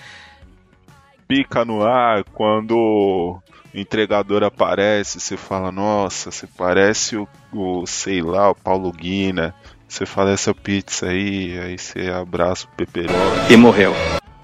[1.28, 3.40] Pica no ar quando
[3.74, 9.54] entregador aparece, você fala, nossa, você parece o, o sei lá, o Paulo Guina.
[9.88, 13.20] Você fala essa pizza aí, aí você abraça o pepperoni.
[13.50, 13.94] E morreu.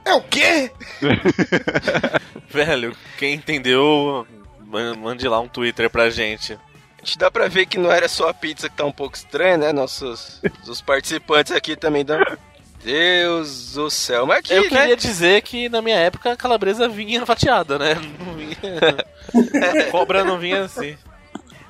[0.04, 0.72] É o quê?
[2.50, 4.26] Velho, quem entendeu,
[4.66, 6.54] man- mande lá um Twitter pra gente.
[6.54, 9.16] A gente dá pra ver que não era só a pizza que tá um pouco
[9.16, 9.72] estranha, né?
[9.72, 12.20] Nossos os participantes aqui também dão.
[12.84, 14.70] Deus do céu, mas aqui, Eu né?
[14.70, 17.96] queria dizer que na minha época a calabresa vinha fatiada, né?
[17.96, 19.88] Não vinha...
[19.92, 20.98] Cobra não vinha assim.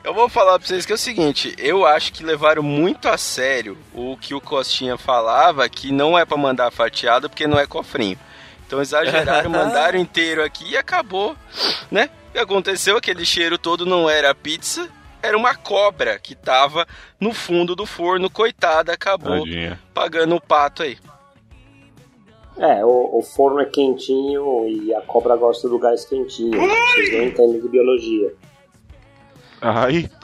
[0.04, 3.17] Eu vou falar pra vocês que é o seguinte, eu acho que levaram muito a
[3.17, 7.67] sério o que o Costinha falava, que não é pra mandar fatiado porque não é
[7.67, 8.17] cofrinho.
[8.65, 11.36] Então exageraram, mandaram inteiro aqui e acabou,
[11.91, 12.10] né?
[12.30, 12.96] O que aconteceu?
[12.98, 14.88] Aquele cheiro todo não era pizza,
[15.27, 16.87] era uma cobra que tava
[17.19, 19.79] no fundo do forno, coitada, acabou Tadinha.
[19.93, 20.97] pagando o pato aí.
[22.57, 26.59] É, o, o forno é quentinho e a cobra gosta do gás quentinho.
[26.59, 28.33] Vocês não entendem de biologia.
[29.61, 30.09] Ai,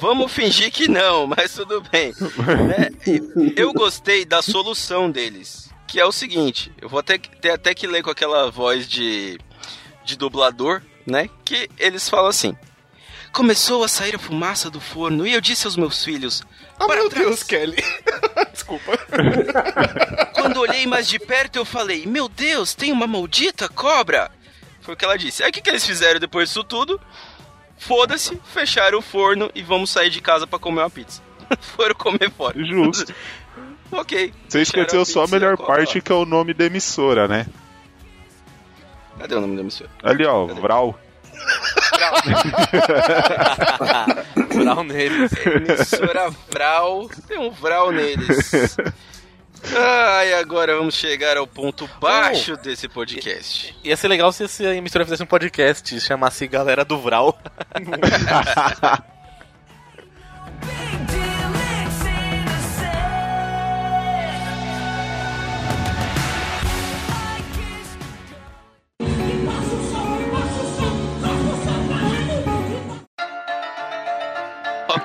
[0.00, 2.12] Vamos fingir que não, mas tudo bem.
[2.66, 2.90] né?
[3.06, 7.50] E Eu gostei da solução deles, que é o seguinte: eu vou até, que- ter
[7.50, 9.38] até que ler com aquela voz de,
[10.04, 11.28] de dublador, né?
[11.44, 12.56] Que eles falam assim.
[13.32, 16.42] Começou a sair a fumaça do forno e eu disse aos meus filhos:
[16.78, 17.76] Ah, "Para meu trás." Deus, Kelly.
[18.52, 18.98] Desculpa.
[20.34, 24.30] Quando olhei mais de perto, eu falei: Meu Deus, tem uma maldita cobra!
[24.80, 25.42] Foi o que ela disse.
[25.44, 27.00] Aí o que, que eles fizeram depois disso tudo?
[27.78, 31.22] Foda-se, fecharam o forno e vamos sair de casa pra comer uma pizza.
[31.76, 32.62] Foram comer fora.
[32.62, 33.14] justo.
[33.92, 34.32] ok.
[34.48, 37.46] Você esqueceu só a melhor parte, que é o nome da emissora, né?
[39.20, 39.90] Cadê o nome da emissora?
[40.02, 40.98] Ali, ó, Vral.
[44.54, 45.32] Brown neles.
[45.46, 47.08] Emissora Vral.
[47.28, 48.76] Tem um Vral neles.
[49.76, 53.76] Ai, agora vamos chegar ao ponto baixo desse podcast.
[53.84, 57.38] Ia ser legal se se a emissora fizesse um podcast e chamasse Galera do Vral.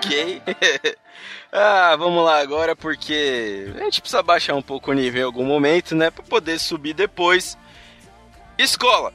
[0.05, 0.41] Ok.
[1.51, 5.45] ah, vamos lá agora porque a gente precisa baixar um pouco o nível em algum
[5.45, 6.11] momento, né?
[6.11, 7.57] Pra poder subir depois.
[8.57, 9.11] Escola.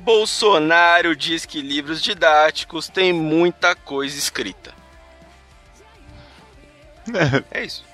[0.00, 4.74] Bolsonaro diz que livros didáticos têm muita coisa escrita.
[7.50, 7.84] É isso.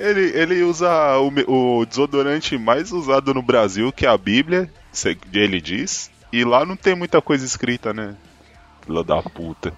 [0.00, 4.70] Ele, ele usa o, o desodorante mais usado no Brasil, que é a Bíblia,
[5.32, 6.10] ele diz.
[6.32, 8.16] E lá não tem muita coisa escrita, né?
[8.84, 9.72] Filha da puta.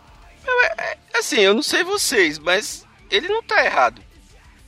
[1.19, 4.03] Assim, eu não sei vocês, mas ele não tá errado.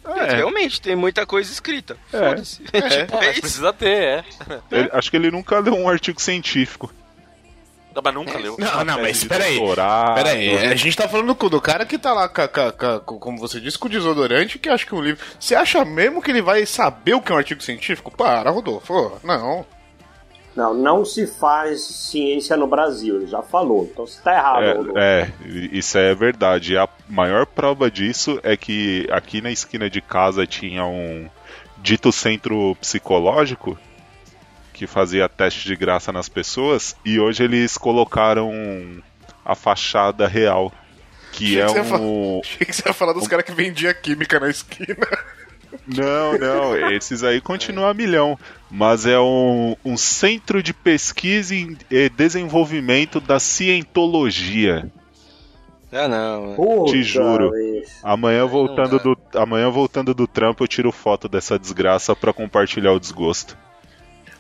[0.05, 1.97] É, Realmente, tem muita coisa escrita.
[2.13, 2.19] É.
[2.31, 2.63] Foda-se.
[2.65, 3.41] tipo, é Mas isso.
[3.43, 4.25] precisa ter, é.
[4.71, 6.91] ele- acho que ele nunca leu um artigo científico.
[7.95, 8.57] Não, mas nunca leu.
[8.59, 9.59] Não, não, mas peraí.
[10.15, 12.29] Peraí, a gente tá falando do, do cara que tá lá,
[13.05, 15.23] como você disse, com o desodorante, que acha que um livro.
[15.39, 18.11] Você acha mesmo que ele vai saber o que é um artigo científico?
[18.11, 19.19] Para, Rodolfo.
[19.25, 19.67] Não.
[20.59, 23.89] Não, não se faz ciência no Brasil, ele já falou.
[23.93, 24.99] Então você tá errado.
[24.99, 25.33] É, é,
[25.71, 26.77] isso é verdade.
[26.77, 31.31] A maior prova disso é que aqui na esquina de casa tinha um
[31.77, 33.79] dito centro psicológico
[34.73, 38.51] que fazia teste de graça nas pessoas e hoje eles colocaram
[39.45, 40.73] a fachada real,
[41.31, 44.41] que Achei é que um Achei que você ia falar dos caras que vendiam química
[44.41, 45.07] na esquina.
[45.87, 48.39] Não, não, esses aí continuam a milhão.
[48.71, 54.91] Mas é um, um centro de pesquisa e desenvolvimento da cientologia.
[55.91, 56.55] Ah, não.
[56.55, 57.51] Puta Te juro.
[58.03, 63.01] Amanhã voltando do amanhã voltando do trampo eu tiro foto dessa desgraça pra compartilhar o
[63.01, 63.57] desgosto.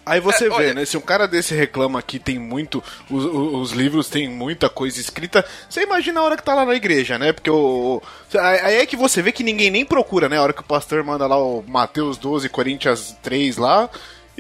[0.09, 0.85] Aí você É, vê, olha- né?
[0.85, 2.83] Se um cara desse reclama que tem muito.
[3.11, 6.65] Os, os- os livros têm muita coisa escrita, você imagina a hora que tá lá
[6.65, 7.33] na igreja, né?
[7.33, 8.01] Porque o.
[8.03, 10.37] o- Aí é que você vê que ninguém nem procura, né?
[10.39, 13.89] A hora que o pastor manda lá o Mateus 12, Coríntios 3 lá.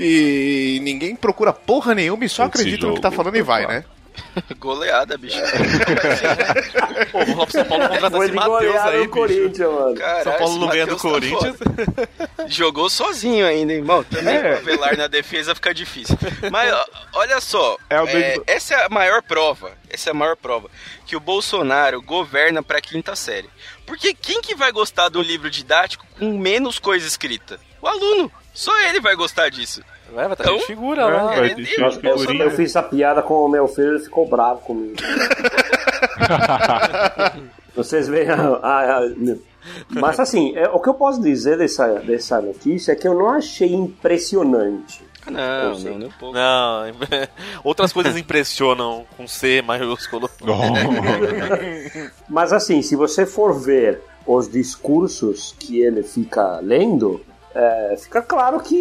[0.00, 3.66] E ninguém procura porra nenhuma e só Esse acredita no que tá falando e vai,
[3.66, 3.84] tá né?
[4.58, 5.38] Goleada, bicho.
[7.12, 9.10] Pô, lá pro São Paulo contratar esse de Matheus aí, bicho.
[9.10, 9.94] Corinthians, mano.
[9.94, 11.56] Caralho, São Paulo não ganha do tá Corinthians.
[11.56, 12.08] foda.
[12.48, 14.02] Jogou sozinho ainda, irmão.
[14.04, 14.54] Também É.
[14.54, 16.16] o Avelar na defesa fica difícil.
[16.50, 16.72] Mas
[17.14, 19.72] olha só, É é, essa é a maior prova.
[19.90, 20.68] Essa é a maior prova
[21.06, 23.48] que o Bolsonaro governa pra quinta série.
[23.86, 27.58] Porque quem que vai gostar de um livro didático com menos coisa escrita?
[27.80, 28.30] O aluno.
[28.52, 29.82] Só ele vai gostar disso.
[30.12, 31.26] Vai, vai tá Então, de figura é, lá.
[31.26, 34.96] vai ter eu, fiz a piada com o meu filho, ele ficou bravo comigo.
[37.74, 39.08] Vocês veem a, a- a-
[39.90, 43.30] Mas assim, é, o que eu posso dizer dessa, dessa notícia é que eu não
[43.30, 45.02] achei impressionante.
[45.26, 45.90] Ah, não, Eu sei.
[45.92, 46.34] não, nem um pouco.
[46.34, 46.82] Não,
[47.62, 50.28] outras coisas impressionam com C maiúsculo.
[52.28, 57.20] Mas assim, se você for ver os discursos que ele fica lendo,
[57.58, 58.76] é, fica claro que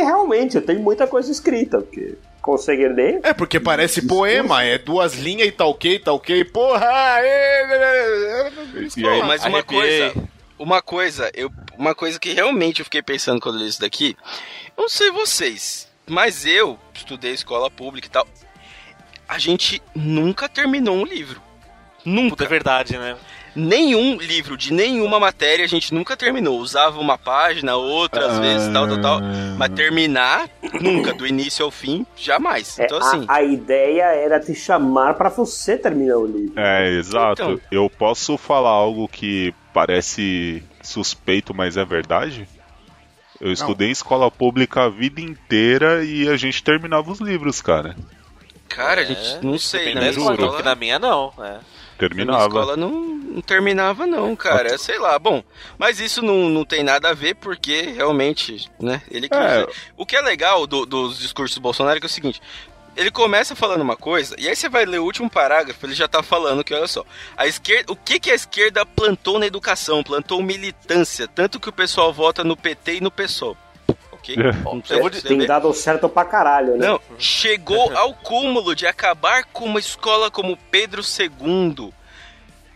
[0.00, 3.20] realmente tem muita coisa escrita, porque consegue ler.
[3.22, 6.86] É, porque parece poema, é duas linhas e tá ok, tá ok, porra!
[7.20, 8.50] é,
[8.96, 10.14] E aí, mas uma coisa,
[10.58, 14.16] uma coisa, eu, uma coisa que realmente eu fiquei pensando quando eu li isso daqui,
[14.76, 18.26] eu não sei vocês, mas eu estudei escola pública e tal.
[19.28, 21.40] A gente nunca terminou um livro.
[21.98, 22.46] Puta, é Nunca.
[22.46, 23.16] verdade, né?
[23.54, 26.58] Nenhum livro de nenhuma matéria a gente nunca terminou.
[26.58, 29.20] Usava uma página, outras vezes, tal, tal, tal.
[29.58, 30.48] Mas terminar,
[30.80, 31.12] nunca.
[31.12, 32.78] Do início ao fim, jamais.
[32.78, 33.24] É, Então, assim.
[33.28, 36.58] a, a ideia era te chamar pra você terminar o livro.
[36.58, 37.42] É, exato.
[37.42, 37.60] Então.
[37.70, 42.48] Eu posso falar algo que parece suspeito, mas é verdade?
[43.40, 47.96] Eu estudei em escola pública a vida inteira e a gente terminava os livros, cara.
[48.68, 49.92] Cara, a gente não sei.
[49.92, 51.32] Escola, porque na minha não.
[51.38, 51.58] É.
[52.08, 52.44] Terminava.
[52.46, 54.76] escola não, não terminava, não, cara.
[54.78, 55.42] Sei lá, bom.
[55.78, 59.02] Mas isso não, não tem nada a ver, porque realmente, né?
[59.10, 59.66] Ele quis É.
[59.96, 62.40] O que é legal do- dos discursos do Bolsonaro é que é o seguinte.
[62.94, 66.06] Ele começa falando uma coisa, e aí você vai ler o último parágrafo, ele já
[66.06, 70.02] tá falando que, olha só, a esquerda, o que, que a esquerda plantou na educação?
[70.02, 73.56] Plantou militância, tanto que o pessoal vota no PT e no PSOL.
[74.22, 74.36] Ok?
[74.38, 76.86] Eu vou você Tem dado certo pra caralho, né?
[76.86, 81.92] Não, chegou ao cúmulo de acabar com uma escola como Pedro II.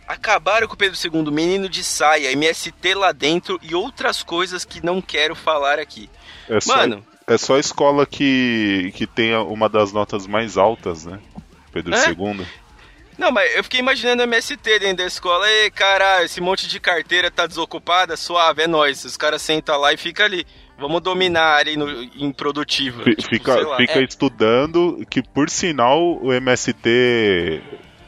[0.06, 4.84] Acabaram com o Pedro II, menino de saia, MST lá dentro e outras coisas que
[4.84, 6.08] não quero falar aqui.
[6.48, 11.04] É só, Mano, é só a escola que, que tem uma das notas mais altas,
[11.06, 11.18] né?
[11.72, 12.10] Pedro É?
[12.10, 12.46] II.
[13.18, 15.48] não, mas eu fiquei imaginando o MST dentro da escola.
[15.50, 19.04] Ei, caralho, esse monte de carteira tá desocupada, suave, é nóis.
[19.04, 20.46] Os caras sentam lá e fica ali.
[20.78, 21.72] Vamos dominar a área
[22.16, 23.02] improdutiva.
[23.04, 23.76] Tipo, fica sei lá.
[23.78, 24.04] fica É.
[24.04, 27.62] estudando, que por sinal o MST,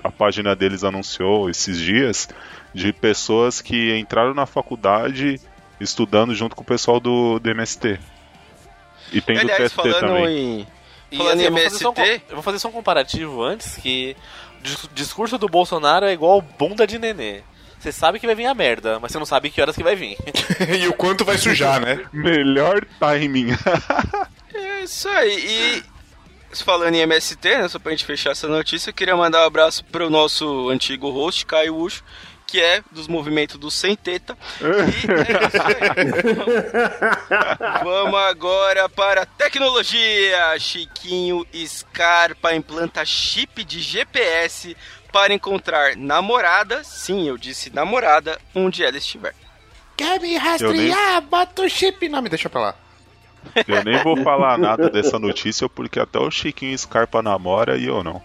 [0.05, 2.29] a página deles anunciou esses dias,
[2.75, 5.41] de pessoas que entraram na faculdade
[5.81, 7.99] estudando junto com o pessoal do, do MST.
[9.13, 10.61] E tem do Aliás, TST falando também.
[10.61, 10.67] em.
[11.11, 12.23] E Falando assim, em eu, vou fazer só um, MST?
[12.29, 14.15] eu vou fazer só um comparativo antes, que
[14.93, 17.41] discurso do Bolsonaro é igual bunda de nenê.
[17.79, 19.95] Você sabe que vai vir a merda, mas você não sabe que horas que vai
[19.95, 20.17] vir.
[20.81, 22.05] e o quanto vai sujar, né?
[22.13, 23.51] Melhor timing.
[24.53, 25.83] É isso aí.
[26.53, 29.47] E falando em MST, né, só pra gente fechar essa notícia, eu queria mandar um
[29.47, 32.03] abraço pro nosso antigo host, Caio Ucho,
[32.49, 34.37] que é dos movimentos do Sem Teta.
[34.61, 35.75] E é isso aí.
[37.85, 40.59] Vamos agora para a tecnologia.
[40.59, 44.75] Chiquinho Scarpa implanta chip de GPS
[45.13, 49.35] para encontrar namorada, sim, eu disse namorada, onde ela estiver.
[49.97, 51.21] Quer me rastrear?
[51.23, 52.09] Bota o chip.
[52.09, 52.75] Não, me deixa pra lá.
[53.67, 58.05] Eu nem vou falar nada dessa notícia porque até o Chiquinho Scarpa namora e eu
[58.05, 58.23] não.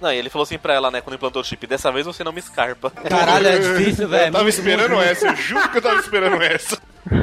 [0.00, 2.24] Não, e ele falou assim pra ela, né, quando implantou o chip, dessa vez você
[2.24, 2.90] não me escarpa.
[2.90, 4.26] Caralho, é difícil, velho.
[4.26, 6.78] Eu tava esperando essa, eu juro que eu tava esperando essa.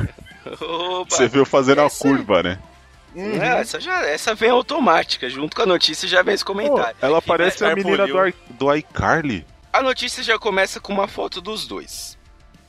[0.62, 1.16] Opa.
[1.16, 2.60] Você viu fazendo a curva, né?
[3.42, 6.96] É, essa, já, essa vem automática, junto com a notícia já vem esse comentário.
[7.02, 8.18] Ela parece a menina do.
[8.18, 9.46] Ar- do iCarly.
[9.72, 12.18] A notícia já começa com uma foto dos dois,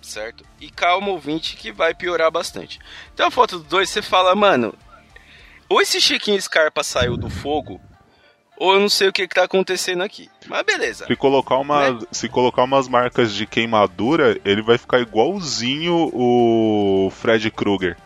[0.02, 0.44] certo?
[0.60, 2.78] E calma, ouvinte, que vai piorar bastante.
[3.14, 4.74] Então a foto dos dois, você fala, mano,
[5.68, 7.80] ou esse Chiquinho Scarpa saiu do fogo,
[8.56, 10.28] ou eu não sei o que, que tá acontecendo aqui.
[10.46, 11.06] Mas beleza.
[11.06, 11.98] Se colocar, uma, Né?
[12.12, 17.96] se colocar umas marcas de queimadura, ele vai ficar igualzinho o Fred Krueger.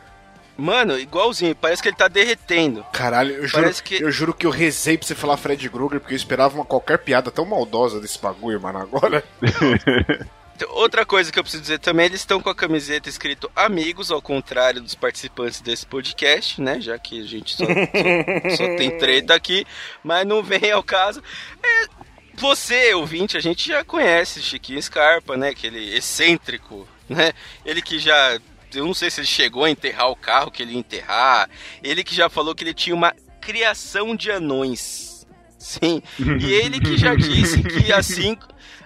[0.56, 2.84] Mano, igualzinho, parece que ele tá derretendo.
[2.92, 5.98] Caralho, eu juro, Parece que- eu juro que eu rezei pra você falar Fred Krueger,
[6.00, 8.78] porque eu esperava uma qualquer piada tão maldosa desse bagulho, mano.
[8.78, 9.24] Agora.
[10.68, 14.22] Outra coisa que eu preciso dizer também, eles estão com a camiseta escrito amigos, ao
[14.22, 16.80] contrário dos participantes desse podcast, né?
[16.80, 19.66] Já que a gente só, só, só tem treta aqui,
[20.04, 21.20] mas não vem ao caso.
[21.60, 21.86] É,
[22.34, 25.48] você, ouvinte, a gente já conhece Chiquinho Scarpa, né?
[25.48, 27.32] Aquele excêntrico, né?
[27.66, 28.38] Ele que já.
[28.76, 31.48] Eu não sei se ele chegou a enterrar o carro que ele ia enterrar.
[31.82, 35.26] Ele que já falou que ele tinha uma criação de anões.
[35.58, 36.02] Sim.
[36.40, 38.36] E ele que já disse que assim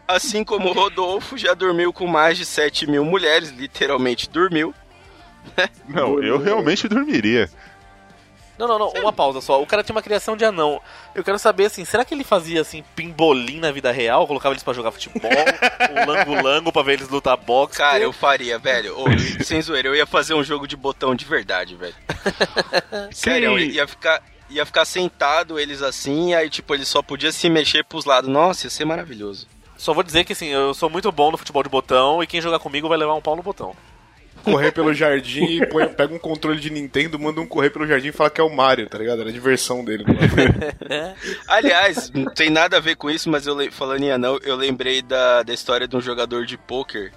[0.06, 4.74] assim como o Rodolfo já dormiu com mais de 7 mil mulheres, literalmente dormiu.
[5.86, 7.50] Não, eu realmente dormiria.
[8.58, 9.62] Não, não, não, uma pausa só.
[9.62, 10.80] O cara tinha uma criação de anão.
[11.14, 14.26] Eu quero saber, assim, será que ele fazia, assim, pimbolim na vida real?
[14.26, 15.30] Colocava eles pra jogar futebol?
[15.94, 17.78] um lango-lango pra ver eles lutar boxe?
[17.78, 18.98] Cara, eu faria, velho.
[18.98, 19.06] Ô,
[19.44, 21.94] sem zoeira, eu ia fazer um jogo de botão de verdade, velho.
[23.12, 27.50] Sério, eu ia ficar ia ficar sentado eles assim, aí tipo, ele só podia se
[27.50, 28.30] mexer pros lados.
[28.30, 29.46] Nossa, ia ser maravilhoso.
[29.76, 32.40] Só vou dizer que assim, eu sou muito bom no futebol de botão e quem
[32.40, 33.76] jogar comigo vai levar um pau no botão.
[34.44, 38.08] Correr pelo jardim e põe, pega um controle de Nintendo, manda um correr pelo jardim
[38.08, 39.20] e fala que é o Mario, tá ligado?
[39.20, 40.04] Era a diversão dele.
[41.46, 45.02] Aliás, não tem nada a ver com isso, mas eu falando em anão, eu lembrei
[45.02, 47.12] da, da história de um jogador de pôquer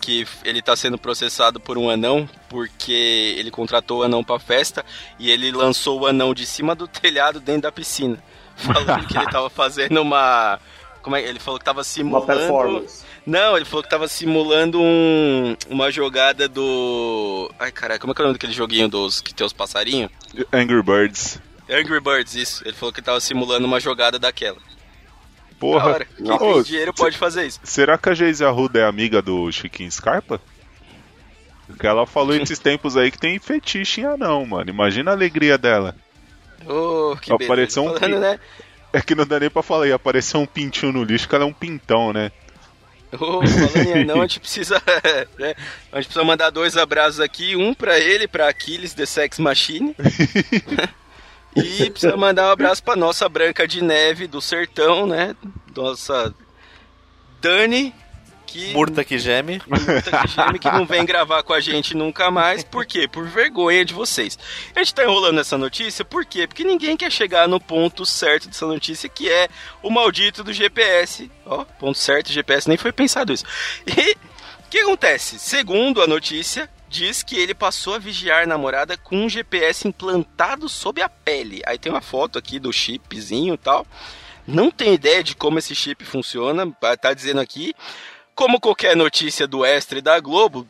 [0.00, 4.84] que ele tá sendo processado por um anão porque ele contratou o anão pra festa
[5.18, 8.18] e ele lançou o anão de cima do telhado dentro da piscina.
[8.56, 10.58] Falando que ele tava fazendo uma
[11.02, 12.26] como é, ele falou que tava simulando.
[12.26, 13.04] Uma performance.
[13.26, 17.50] Não, ele falou que tava simulando um, uma jogada do.
[17.58, 20.10] Ai, caralho, como é que é o nome daquele joguinho dos que tem os passarinhos?
[20.52, 21.40] Angry Birds.
[21.68, 22.62] Angry Birds, isso.
[22.64, 24.58] Ele falou que tava simulando uma jogada daquela.
[25.58, 25.90] Porra.
[25.90, 26.04] Hora.
[26.04, 27.60] Quem tem dinheiro pode fazer isso.
[27.62, 30.40] Será que a Geise Arruda é amiga do Chiquinho Scarpa?
[31.66, 34.70] Porque ela falou esses tempos aí que tem fetiche em anão, mano.
[34.70, 35.94] Imagina a alegria dela.
[36.66, 38.40] Oh, que Apareceu um Falando, né?
[38.92, 41.44] É que não dá nem pra falar, ia aparecer um pintinho no lixo, que ela
[41.44, 42.32] é um pintão, né?
[43.12, 44.80] Oh, falando em anão, a gente precisa.
[45.38, 45.54] Né?
[45.90, 49.96] A gente precisa mandar dois abraços aqui, um pra ele, pra Aquiles The Sex Machine.
[51.56, 55.34] e precisa mandar um abraço pra nossa Branca de Neve do Sertão, né?
[55.74, 56.34] Nossa
[57.40, 57.94] Dani,
[58.50, 58.72] que.
[58.72, 59.62] Murta que geme.
[59.66, 62.64] Murta que geme, que não vem gravar com a gente nunca mais.
[62.64, 63.06] Por quê?
[63.06, 64.38] Por vergonha de vocês.
[64.74, 66.46] A gente tá enrolando essa notícia, por quê?
[66.46, 69.48] Porque ninguém quer chegar no ponto certo dessa notícia, que é
[69.82, 71.30] o maldito do GPS.
[71.46, 73.44] Ó, ponto certo, GPS nem foi pensado isso.
[73.86, 74.16] E
[74.66, 75.38] o que acontece?
[75.38, 80.68] Segundo a notícia, diz que ele passou a vigiar a namorada com um GPS implantado
[80.68, 81.62] sob a pele.
[81.64, 83.86] Aí tem uma foto aqui do chipzinho e tal.
[84.46, 86.68] Não tem ideia de como esse chip funciona,
[87.00, 87.72] tá dizendo aqui.
[88.34, 90.66] Como qualquer notícia do Extra e da Globo,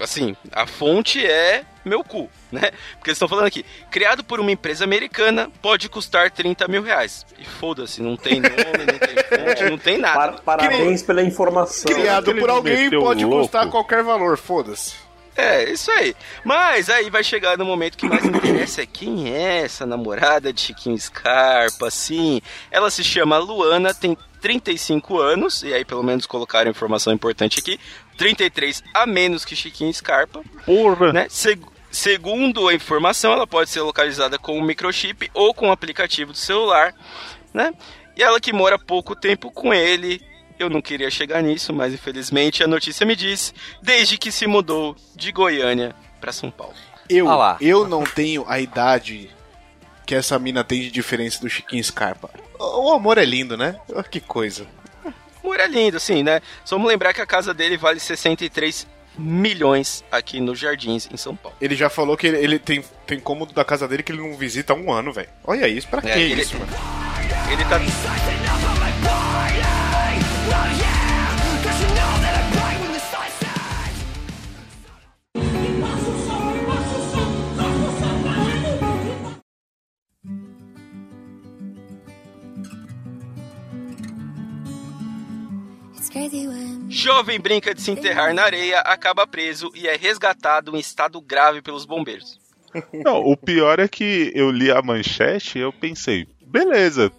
[0.00, 2.70] assim, a fonte é meu cu, né?
[2.92, 7.26] Porque eles estão falando aqui, criado por uma empresa americana, pode custar 30 mil reais.
[7.38, 10.32] E foda-se, não tem nome, não tem fonte, não tem nada.
[10.32, 11.90] Par- parabéns pela informação.
[11.92, 13.42] Criado por alguém pode louco.
[13.42, 14.94] custar qualquer valor, foda-se.
[15.34, 16.16] É, isso aí.
[16.44, 20.60] Mas aí vai chegar no momento que mais interessa é quem é essa namorada de
[20.60, 22.40] Chiquinho Scarpa, assim.
[22.72, 27.78] Ela se chama Luana, tem 35 anos, e aí pelo menos colocaram informação importante aqui.
[28.16, 31.12] 33 a menos que Chiquinho Scarpa, Porra!
[31.12, 31.26] né?
[31.28, 36.32] Seg- segundo a informação, ela pode ser localizada com um microchip ou com um aplicativo
[36.32, 36.94] do celular,
[37.54, 37.72] né?
[38.16, 40.20] E ela que mora pouco tempo com ele.
[40.58, 44.96] Eu não queria chegar nisso, mas infelizmente a notícia me diz desde que se mudou
[45.14, 46.74] de Goiânia para São Paulo.
[47.08, 47.56] Eu, Ah lá.
[47.60, 49.30] eu não tenho a idade
[50.08, 52.30] que essa mina tem de diferença do Chiquinho Scarpa.
[52.58, 53.76] O o amor é lindo, né?
[54.10, 54.66] Que coisa.
[55.44, 56.40] Amor é lindo, assim, né?
[56.64, 58.86] Só vamos lembrar que a casa dele vale 63
[59.18, 61.54] milhões aqui nos Jardins, em São Paulo.
[61.60, 64.34] Ele já falou que ele, ele tem, tem cômodo da casa dele que ele não
[64.34, 65.28] visita há um ano, velho.
[65.44, 66.72] Olha isso, pra que É, ele- isso, mano?
[67.52, 67.78] Ele tá.
[86.88, 91.60] Jovem brinca de se enterrar na areia, acaba preso e é resgatado em estado grave
[91.60, 92.38] pelos bombeiros.
[92.92, 97.10] Não, o pior é que eu li a manchete e eu pensei, beleza.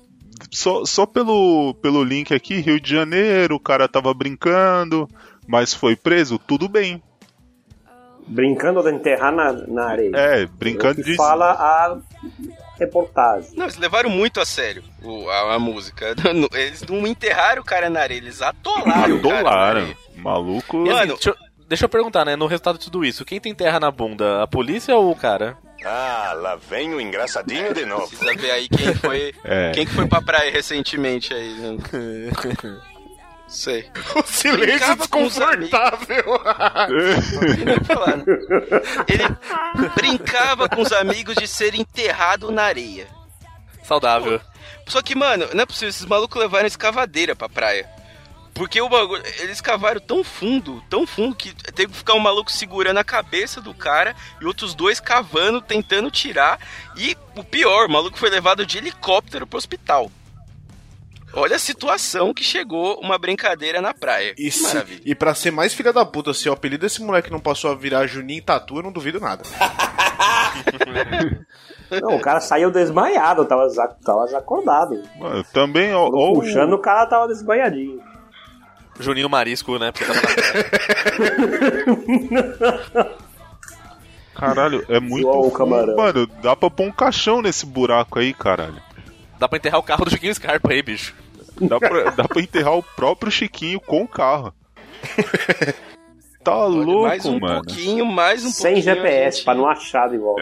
[0.51, 5.07] Só, só pelo, pelo link aqui, Rio de Janeiro, o cara tava brincando,
[5.47, 7.01] mas foi preso, tudo bem.
[8.27, 10.11] Brincando de enterrar na, na areia.
[10.15, 11.15] É, É o brincando que de.
[11.15, 11.97] fala a
[12.79, 13.51] reportagem.
[13.55, 16.15] Não, eles levaram muito a sério o- a, a música.
[16.53, 19.47] Eles não enterraram o cara na areia, eles atolaram.
[19.47, 19.97] areia.
[20.15, 20.85] Maluco.
[20.85, 21.35] E assim, Mano- deixa, eu,
[21.67, 22.35] deixa eu perguntar, né?
[22.35, 24.41] No resultado de tudo isso, quem tem terra na bunda?
[24.43, 25.57] A polícia ou o cara?
[25.85, 28.07] Ah, lá vem o engraçadinho de novo.
[28.09, 29.71] Precisa ver aí quem foi, É.
[29.71, 31.53] quem que foi pra praia recentemente aí.
[31.53, 31.77] né?
[33.49, 33.89] Sei.
[34.15, 36.43] O silêncio Brincava desconfortável.
[37.65, 37.75] Né?
[39.07, 43.07] Ele brincava com os amigos de ser enterrado na areia.
[43.83, 44.39] Saudável.
[44.87, 47.89] Só que, mano, não é possível, esses malucos levaram escavadeira pra praia.
[48.53, 52.51] Porque o bagulho, eles cavaram tão fundo, tão fundo, que teve que ficar um maluco
[52.51, 56.59] segurando a cabeça do cara e outros dois cavando, tentando tirar.
[56.97, 60.11] E o pior, o maluco foi levado de helicóptero pro hospital.
[61.33, 64.31] Olha a situação que chegou uma brincadeira na praia.
[64.31, 65.01] E, Que se, maravilha.
[65.05, 67.75] e pra ser mais filha da puta, se o apelido desse moleque não passou a
[67.75, 69.43] virar Juninho Tatu, eu não duvido nada.
[72.01, 73.67] Não, o cara saiu desmaiado, tava,
[74.05, 75.01] tava desacordado.
[75.17, 77.99] Mano, também, ou, ou- Puxando, o cara tava desmaiadinho.
[78.99, 79.91] Juninho Marisco, né?
[79.91, 80.65] Porque tava na praia.
[84.35, 85.27] Caralho, é muito.
[85.27, 85.95] O camarão.
[85.95, 88.81] Mano, dá pra pôr um caixão nesse buraco aí, caralho.
[89.39, 91.15] Dá pra enterrar o carro do Chiquinho Scarpa aí, bicho.
[91.61, 94.53] Dá pra, dá pra enterrar o próprio Chiquinho com o carro.
[96.43, 97.55] Tá louco, mais um mano.
[97.55, 98.95] pouquinho, mais um Sem pouquinho.
[98.95, 100.41] GPS, gente- pra não achar de volta.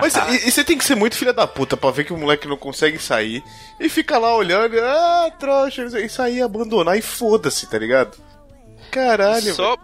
[0.00, 2.16] Mas e, e você tem que ser muito filha da puta pra ver que o
[2.16, 3.42] moleque não consegue sair
[3.78, 8.16] e fica lá olhando, ah, trouxa, isso aí abandonar e foda-se, tá ligado?
[8.90, 9.76] Caralho, Só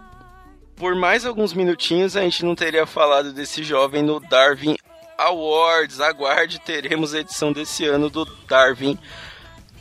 [0.76, 4.76] por mais alguns minutinhos a gente não teria falado desse jovem no Darwin
[5.20, 6.00] Awards.
[6.00, 8.98] Aguarde, teremos a edição desse ano do Darwin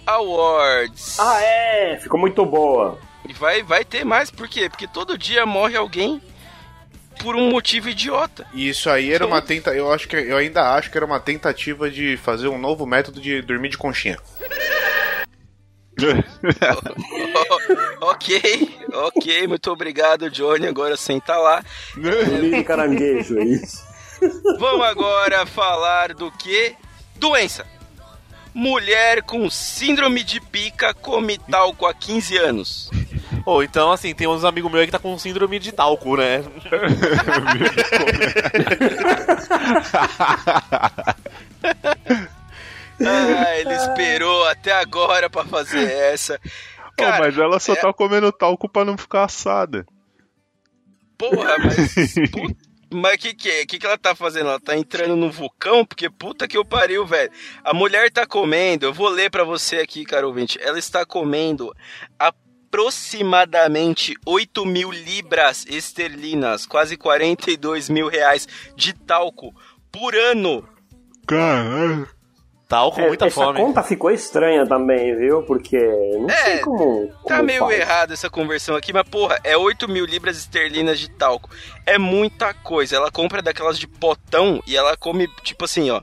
[0.06, 1.18] Awards.
[1.20, 1.98] Ah, é?
[2.02, 3.00] Ficou muito boa.
[3.28, 4.70] E vai, vai ter mais, por quê?
[4.70, 6.22] Porque todo dia morre alguém
[7.22, 8.48] por um motivo idiota.
[8.54, 11.20] E isso aí era uma tenta, eu acho que eu ainda acho que era uma
[11.20, 14.18] tentativa de fazer um novo método de dormir de conchinha.
[18.02, 18.42] ok,
[18.94, 20.66] ok, muito obrigado, Johnny.
[20.66, 21.62] Agora senta lá.
[21.96, 23.89] Dormir de caranguejo, é isso.
[24.60, 26.76] Vamos agora falar do que?
[27.16, 27.66] Doença.
[28.54, 32.90] Mulher com síndrome de pica come talco há 15 anos.
[33.46, 36.44] Ou então, assim, tem uns amigos meus aí que tá com síndrome de talco, né?
[43.02, 46.40] Ah, ele esperou até agora pra fazer essa.
[46.98, 49.86] Cara, mas ela só é- tá comendo talco pra não ficar assada.
[51.18, 51.96] Porra, mas.
[52.92, 53.64] Mas o que, que é?
[53.64, 54.50] O que, que ela tá fazendo?
[54.50, 55.86] Ela tá entrando no vulcão?
[55.86, 57.32] Porque puta que eu pariu, velho.
[57.64, 60.58] A mulher tá comendo, eu vou ler pra você aqui, cara ouvinte.
[60.62, 61.72] Ela está comendo
[62.18, 69.54] aproximadamente 8 mil libras esterlinas, quase 42 mil reais de talco
[69.92, 70.68] por ano.
[71.28, 72.19] Caralho.
[72.70, 73.60] Talco, É, muita essa fome.
[73.60, 75.42] conta ficou estranha também, viu?
[75.42, 75.76] Porque
[76.20, 77.08] não É, sei como.
[77.28, 77.80] Tá como meio faz.
[77.80, 81.50] errado essa conversão aqui, mas porra, é 8 mil libras esterlinas de talco.
[81.84, 82.96] É muita coisa.
[82.96, 86.00] Ela compra daquelas de potão e ela come, tipo assim, ó.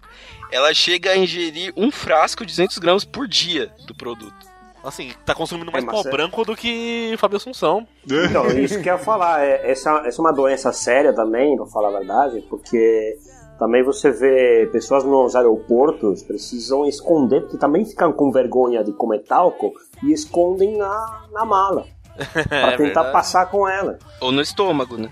[0.51, 4.35] Ela chega a ingerir um frasco de 200 gramas por dia do produto.
[4.83, 7.87] Assim, tá consumindo mais É, pó é- branco do que Fábio Assunção.
[8.05, 9.45] Então, isso que eu ia falar.
[9.45, 13.17] É, essa, essa é uma doença séria também, pra falar a verdade, porque
[13.59, 19.21] também você vê pessoas nos aeroportos precisam esconder, porque também ficam com vergonha de comer
[19.25, 21.87] talco e escondem na, na mala.
[22.49, 23.13] Pra É tentar verdade.
[23.13, 23.99] passar com ela.
[24.21, 25.11] Ou no estômago, né?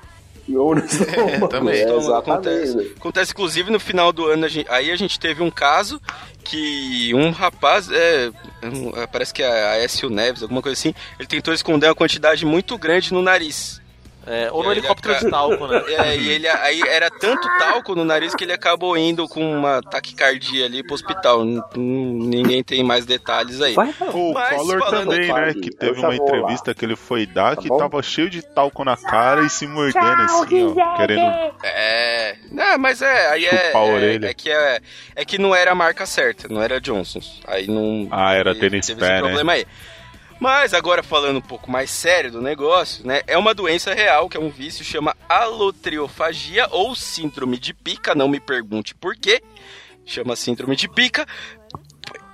[0.54, 1.74] Ou no estômago, também.
[1.74, 2.94] é, Estômago, acontece.
[2.98, 5.98] Acontece, inclusive, no final do ano, a gente- aí a gente teve um caso
[6.42, 8.30] que um rapaz, é,
[8.62, 11.94] um, é, parece que é a Aécio Neves, alguma coisa assim, ele tentou esconder uma
[11.94, 13.80] quantidade muito grande no nariz.
[14.26, 15.82] É, ou E no helicóptero ele de talco, né?
[15.88, 19.82] É, e ele aí era tanto talco no nariz que ele acabou indo com uma
[19.82, 21.42] taquicardia ali pro hospital.
[21.44, 23.74] N- Ninguém tem mais detalhes aí.
[23.74, 25.54] Vai, O Collor também, né?
[25.54, 26.16] Que teve uma vou lá.
[26.16, 27.76] entrevista que ele foi dar Tá que bom?
[27.78, 30.96] tava cheio de talco na cara e se mordendo assim, ó.
[30.96, 31.54] Querendo.
[31.62, 32.36] É.
[32.50, 33.72] Não, mas é, aí é.
[33.74, 34.80] É, é que é,
[35.16, 37.40] é que não era a marca certa, não era Johnson's.
[37.46, 38.08] Aí não.
[38.10, 39.20] Ah, era teve- tênis teve pé, esse né?
[39.20, 39.66] problema aí.
[40.44, 43.22] Mas agora falando um pouco mais sério do negócio, né?
[43.26, 48.28] É uma doença real, que é um vício, chama alotriofagia ou síndrome de pica, não
[48.28, 49.42] me pergunte por quê.
[50.04, 51.24] Chama síndrome de pica,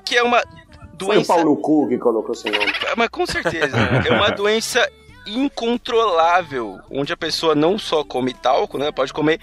[0.05, 0.49] que é uma Foi
[0.89, 2.73] o doença pau no cu que colocou esse nome.
[2.97, 3.77] mas com certeza.
[3.79, 4.91] é uma doença
[5.25, 8.91] incontrolável, onde a pessoa não só come talco, né?
[8.91, 9.39] Pode comer.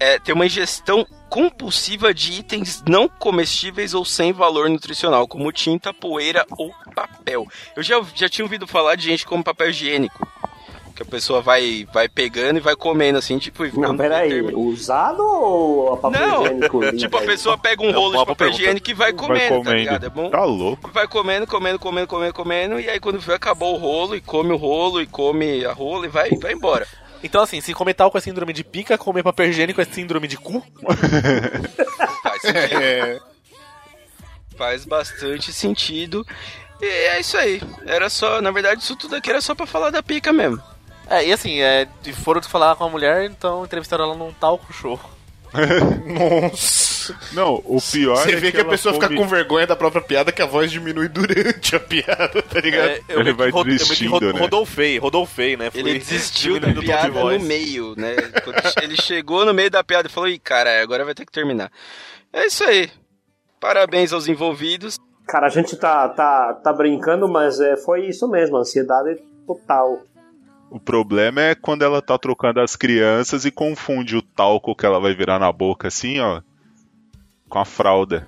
[0.00, 5.92] É, ter uma ingestão compulsiva de itens não comestíveis ou sem valor nutricional, como tinta,
[5.94, 7.46] poeira ou papel.
[7.76, 10.26] Eu já, já tinha ouvido falar de gente come papel higiênico.
[10.96, 13.64] Que a pessoa vai, vai pegando e vai comendo assim, tipo.
[13.64, 14.30] e Não, peraí.
[14.30, 18.10] termina- Usado ou a papel Não, higiênico limpo Tipo, a pessoa pega um É rolo
[18.10, 18.60] de papel pergunta.
[18.62, 20.06] higiênico e vai comendo, vai tá ligado?
[20.06, 20.30] É comendo.
[20.30, 20.36] bom?
[20.36, 20.90] Tá louco.
[20.92, 24.50] vai comendo, comendo, comendo, comendo, comendo, e aí quando vê, acabou o rolo, e come
[24.52, 26.84] o rolo, e come a rola, e vai, vai embora.
[27.22, 30.36] Então, assim, se comer talco é síndrome de pica, comer papel higiênico é síndrome de
[30.36, 30.62] cu.
[32.22, 32.82] Faz sentido.
[32.82, 33.20] É,
[34.56, 36.26] Faz bastante sentido.
[36.80, 37.60] E é isso aí.
[37.86, 40.62] Era só, na verdade, isso tudo aqui era só pra falar da pica mesmo.
[41.08, 44.72] É, e assim, é, de foram falar com a mulher, então entrevistaram ela num talco
[44.72, 45.00] show.
[46.06, 47.16] Nossa.
[47.32, 49.74] Não, o pior Você é vê que, a ela pessoa fica come- com vergonha da
[49.74, 52.88] própria piada que a voz diminui durante a piada, tá ligado?
[52.90, 54.40] É, eu Ele que vai rod- que desistindo, rod- né?
[54.40, 55.70] Rodolfei, Rodolfei, né?
[55.70, 57.40] Fui Ele desistiu da piada voz.
[57.40, 58.14] no meio, né?
[58.82, 61.70] Ele chegou no meio da piada e falou: Ih, cara, agora vai ter que terminar.
[62.32, 62.90] É isso aí.
[63.60, 64.98] Parabéns aos envolvidos.
[65.26, 70.02] Cara, a gente tá, tá, tá brincando, mas é, foi isso mesmo, ansiedade total.
[70.70, 75.00] O problema é quando ela tá trocando as crianças e confunde o talco que ela
[75.00, 76.42] vai virar na boca assim, ó,
[77.48, 78.26] com a fralda.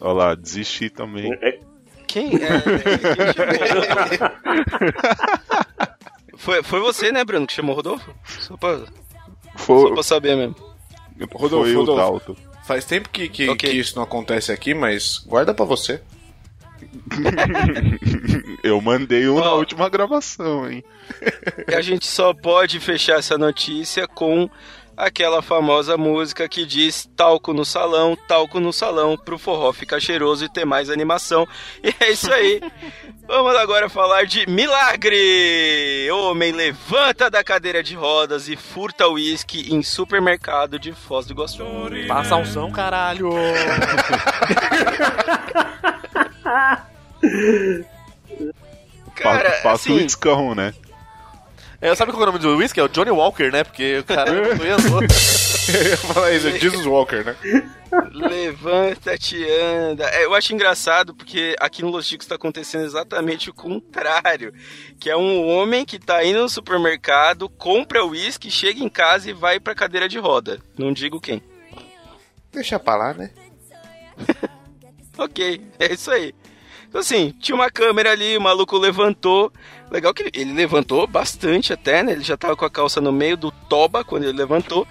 [0.00, 1.32] Olha lá, desisti também.
[1.42, 1.58] É,
[2.06, 2.26] Quem?
[2.36, 4.30] É, quem chamou?
[6.36, 8.14] foi, foi você, né, Bruno, que chamou o Rodolfo?
[8.24, 8.86] Só pra, só
[9.56, 10.54] Foi, pra saber mesmo.
[11.32, 12.36] Rodolfo, foi o Rodolfo.
[12.64, 13.70] Faz tempo que, que, Ok.
[13.70, 16.02] que isso não acontece aqui, mas guarda pra você.
[18.62, 19.58] Eu mandei um na Ó.
[19.58, 20.84] última gravação, hein?
[21.66, 24.48] E a gente só pode fechar essa notícia com
[24.96, 30.44] aquela famosa música que diz talco no salão, talco no salão, pro forró ficar cheiroso
[30.44, 31.46] e ter mais animação.
[31.84, 32.60] E é isso aí.
[33.26, 36.10] Vamos agora falar de milagre!
[36.10, 41.62] Homem levanta da cadeira de rodas e furta uísque em supermercado de Foz do Iguaçu.
[42.08, 43.30] Passa um som, caralho!
[49.14, 50.72] Cara, Fa- Faça o assim, iscão, né?
[51.80, 52.80] É, sabe qual é o nome do whisky?
[52.80, 53.62] É o Johnny Walker, né?
[53.62, 55.00] Porque o cara andou.
[55.68, 57.36] Eu ia falar isso, é Jesus Walker, né?
[58.10, 60.08] Levanta-te, anda.
[60.08, 64.52] É, eu acho engraçado porque aqui no Los Chicos está acontecendo exatamente o contrário.
[64.98, 69.34] Que é um homem que tá indo no supermercado, compra uísque, chega em casa e
[69.34, 70.58] vai pra cadeira de roda.
[70.78, 71.42] Não digo quem.
[72.50, 73.30] Deixa pra lá, né?
[75.18, 76.32] Ok, é isso aí.
[76.88, 79.52] Então assim, tinha uma câmera ali, o maluco levantou.
[79.90, 82.12] Legal que ele, ele levantou bastante até, né?
[82.12, 84.86] Ele já tava com a calça no meio do toba quando ele levantou.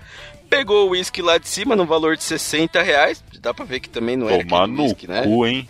[0.50, 3.24] Pegou o uísque lá de cima no valor de 60 reais.
[3.42, 5.24] Dá pra ver que também não era Tomar no uísque, né?
[5.24, 5.68] cu, hein?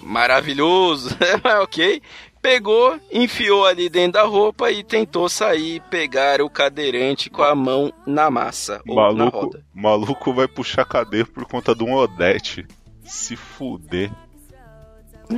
[0.00, 2.00] maravilhoso, mas ok.
[2.40, 7.90] Pegou, enfiou ali dentro da roupa e tentou sair, pegar o cadeirante com a mão
[8.06, 9.64] na massa ou na Maluco, roda.
[9.74, 12.66] maluco vai puxar cadeia por conta de um Odete.
[13.02, 14.10] Se fuder.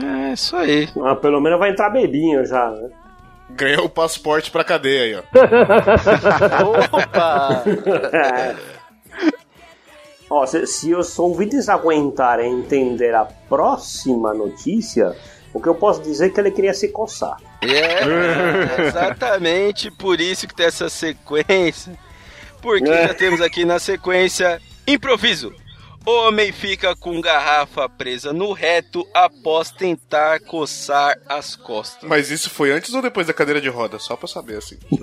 [0.04, 0.88] É isso aí.
[1.04, 2.88] ah, pelo menos vai entrar bebinho já, né?
[3.50, 5.22] Ganhou o passaporte pra cadeia aí, ó.
[6.92, 7.62] Opa!
[10.28, 15.14] Ó, se, se os ouvintes aguentarem entender a próxima notícia,
[15.54, 17.36] o que eu posso dizer é que ele queria se coçar.
[17.62, 21.92] É exatamente por isso que tem essa sequência.
[22.60, 23.06] Porque É.
[23.08, 25.54] já temos aqui na sequência improviso.
[26.06, 32.08] Homem fica com garrafa presa no reto após tentar coçar as costas.
[32.08, 33.98] Mas isso foi antes ou depois da cadeira de roda?
[33.98, 34.78] Só pra saber, assim.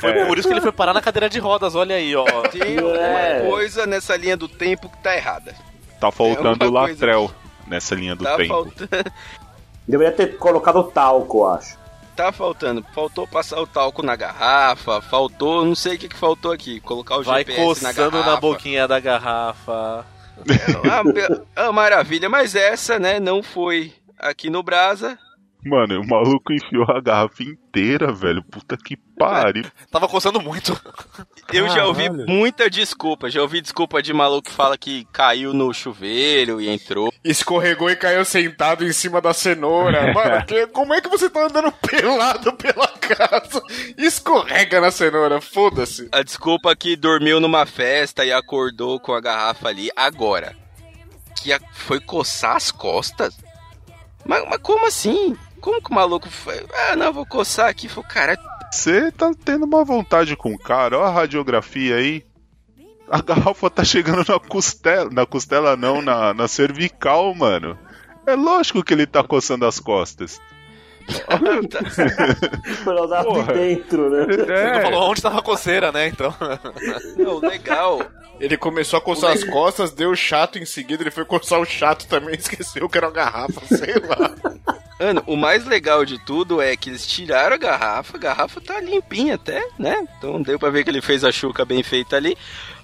[0.00, 2.24] Foi por isso que ele foi parar na cadeira de rodas, olha aí, ó.
[2.48, 3.40] Tem alguma É.
[3.48, 5.54] coisa nessa linha do tempo que tá errada.
[6.00, 7.30] Tá faltando É coisa- latrel
[7.66, 8.48] nessa linha do Tá tempo.
[8.48, 8.88] faltando.
[9.88, 11.78] Deveria ter colocado talco, eu acho.
[12.16, 12.84] Tá faltando.
[12.94, 16.78] Faltou passar o talco na garrafa, faltou, não sei o que, que faltou aqui.
[16.80, 18.30] Colocar o Vai GPS na garrafa.
[18.30, 20.04] na boquinha da garrafa.
[20.90, 25.18] Ah, be- ah, maravilha, mas essa, né, não foi aqui no Brasa.
[25.64, 28.42] Mano, o maluco enfiou a garrafa inteira, velho.
[28.42, 29.64] Puta que pariu.
[29.92, 30.76] Tava coçando muito.
[31.52, 33.30] Eu já ouvi muita desculpa.
[33.30, 37.12] Já ouvi desculpa de maluco que fala que caiu no chuveiro e entrou.
[37.22, 40.10] Escorregou e caiu sentado em cima da cenoura.
[40.14, 43.62] Mano, que- como é que você tá andando pelado pela casa?
[43.96, 46.08] Escorrega na cenoura, foda-se.
[46.10, 49.90] A desculpa que dormiu numa festa e acordou com a garrafa ali.
[49.94, 50.56] Agora,
[51.40, 53.36] que a- foi coçar as costas?
[54.24, 55.36] Mas, mas como assim?
[55.62, 56.66] Como que o maluco foi?
[56.74, 57.88] Ah, não, vou coçar aqui.
[57.88, 58.38] Falei, cara,
[58.70, 62.24] Você tá tendo uma vontade com o cara, ó a radiografia aí.
[63.08, 65.08] A garrafa tá chegando na costela.
[65.10, 67.78] Na costela não, na, na cervical, mano.
[68.26, 70.40] É lógico que ele tá coçando as costas.
[72.86, 73.52] Lado de Porra.
[73.54, 74.26] dentro, né?
[74.34, 76.08] Ele É, falou onde tava a coceira, né?
[76.08, 76.34] Então.
[77.16, 78.00] não, legal.
[78.40, 82.06] Ele começou a coçar as costas, deu chato em seguida, ele foi coçar o chato
[82.08, 84.30] também, esqueceu que era uma garrafa, sei lá.
[84.98, 88.80] Mano, o mais legal de tudo é que eles tiraram a garrafa, a garrafa tá
[88.80, 90.06] limpinha até, né?
[90.18, 92.36] Então deu pra ver que ele fez a chuca bem feita ali.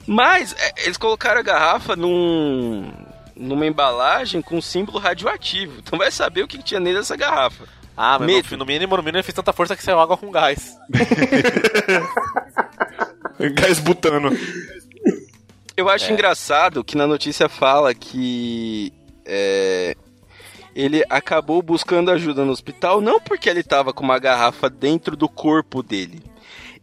[0.07, 2.91] Mas é, eles colocaram a garrafa num,
[3.37, 5.75] numa embalagem com símbolo radioativo.
[5.79, 7.65] Então vai saber o que, que tinha dentro dessa garrafa.
[8.01, 8.53] Ah, mas Medo.
[8.53, 10.79] no, no mínimo, no mínimo ele fez tanta força que saiu água com gás.
[13.55, 14.31] Gás butano.
[15.77, 18.93] Eu acho engraçado que na notícia fala que
[19.25, 19.97] é,
[20.77, 25.29] ele acabou buscando ajuda no hospital não porque ele tava com uma garrafa dentro do
[25.29, 26.23] corpo dele.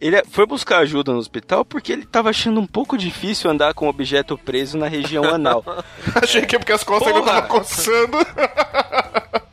[0.01, 3.86] Ele foi buscar ajuda no hospital porque ele tava achando um pouco difícil andar com
[3.86, 5.63] um objeto preso na região anal.
[6.22, 8.18] Achei que é porque as costas ainda estavam coçando.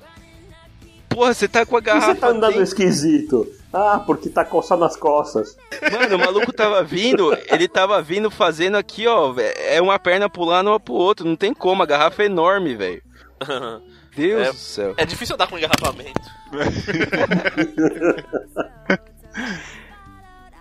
[1.15, 3.47] Porra, você tá com a Por que garrafa você tá andando dentro- esquisito?
[3.73, 5.57] Ah, porque tá coçando as costas.
[5.91, 9.35] Mano, o maluco tava vindo, ele tava vindo fazendo aqui, ó.
[9.57, 11.27] É uma perna pulando uma pro outro.
[11.27, 13.03] Não tem como, a garrafa é enorme, velho.
[14.15, 14.51] Deus É.
[14.51, 14.95] do céu.
[14.99, 16.21] É difícil andar com engarrafamento.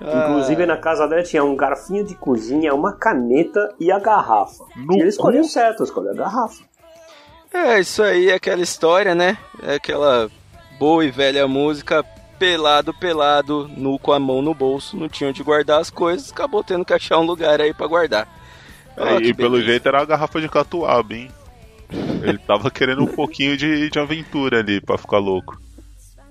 [0.02, 4.64] Inclusive na casa dela tinha um garfinho de cozinha, uma caneta e a garrafa.
[4.76, 6.64] No e ele escolheu certo, escolheu a garrafa.
[7.54, 9.38] É, isso aí é aquela história, né?
[9.62, 10.30] É aquela
[10.82, 12.04] boa e velha música.
[12.40, 16.64] Pelado, pelado, nu com a mão no bolso, não tinha onde guardar as coisas, acabou
[16.64, 18.28] tendo que achar um lugar aí pra guardar.
[18.98, 19.68] É, e pelo beleza.
[19.68, 21.30] jeito era a garrafa de catuaba, hein?
[22.24, 25.62] Ele tava querendo um pouquinho de, de aventura ali pra ficar louco.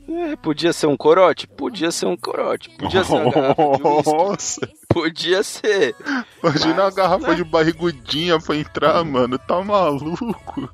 [0.09, 1.47] É, podia ser um corote?
[1.47, 2.71] Podia ser um corote.
[2.71, 3.33] Podia ser uma.
[4.05, 5.95] Nossa, Podia ser.
[6.43, 9.39] imagina a garrafa de barrigudinha pra entrar, mano.
[9.39, 10.69] Tá maluco?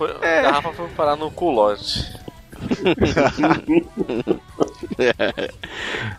[0.00, 2.10] Foi, A garrafa foi parar no culote.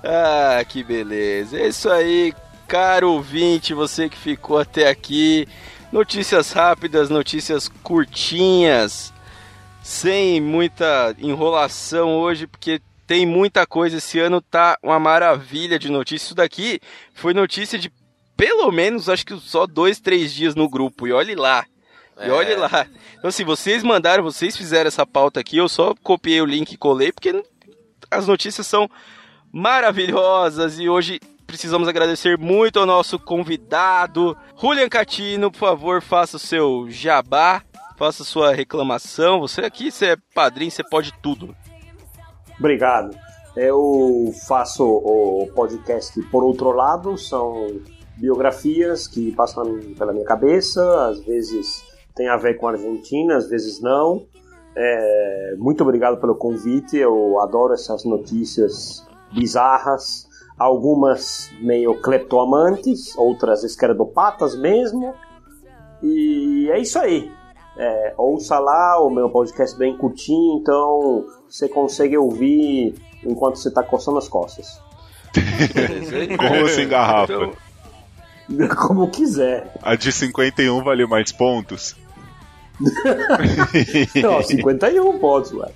[0.04, 1.58] Ah, que beleza.
[1.60, 2.32] É isso aí,
[2.68, 5.48] caro ouvinte, você que ficou até aqui.
[5.92, 9.12] Notícias rápidas, notícias curtinhas,
[9.84, 13.98] sem muita enrolação hoje, porque tem muita coisa.
[13.98, 16.28] Esse ano tá uma maravilha de notícias.
[16.28, 16.80] Isso daqui
[17.14, 17.92] foi notícia de
[18.38, 21.08] pelo menos, acho que só dois, três dias no grupo.
[21.08, 21.66] E olhe lá.
[22.20, 22.32] E É.
[22.32, 22.88] olhe lá.
[23.22, 26.78] Então, assim, vocês mandaram, vocês fizeram essa pauta aqui, eu só copiei o link e
[26.78, 27.44] colei, porque
[28.10, 28.90] as notícias são
[29.54, 36.40] maravilhosas e hoje precisamos agradecer muito ao nosso convidado, Julian Catino, por favor, faça o
[36.40, 37.62] seu jabá,
[37.96, 39.40] faça sua reclamação.
[39.42, 41.56] Você aqui, você é padrinho, você pode tudo.
[42.58, 43.16] Obrigado.
[43.56, 47.80] Eu faço o podcast Por Outro Lado, são
[48.18, 51.91] biografias que passam pela minha cabeça, às vezes
[52.22, 54.28] tem a ver com a Argentina, às vezes não.
[54.76, 64.56] É, muito obrigado pelo convite, eu adoro essas notícias bizarras, algumas meio cleptoamantes, outras esquerdopatas
[64.56, 65.16] mesmo.
[66.04, 67.32] E é isso aí.
[67.76, 72.94] É, ouça lá o meu podcast bem curtinho, então você consegue ouvir
[73.24, 74.80] enquanto você está coçando as costas.
[76.38, 77.34] Como sem garrafa?
[77.34, 77.72] Então,
[78.76, 79.74] Como quiser.
[79.82, 81.96] A de 51 vale mais pontos?
[84.22, 85.70] Não, 51 pontos, ué.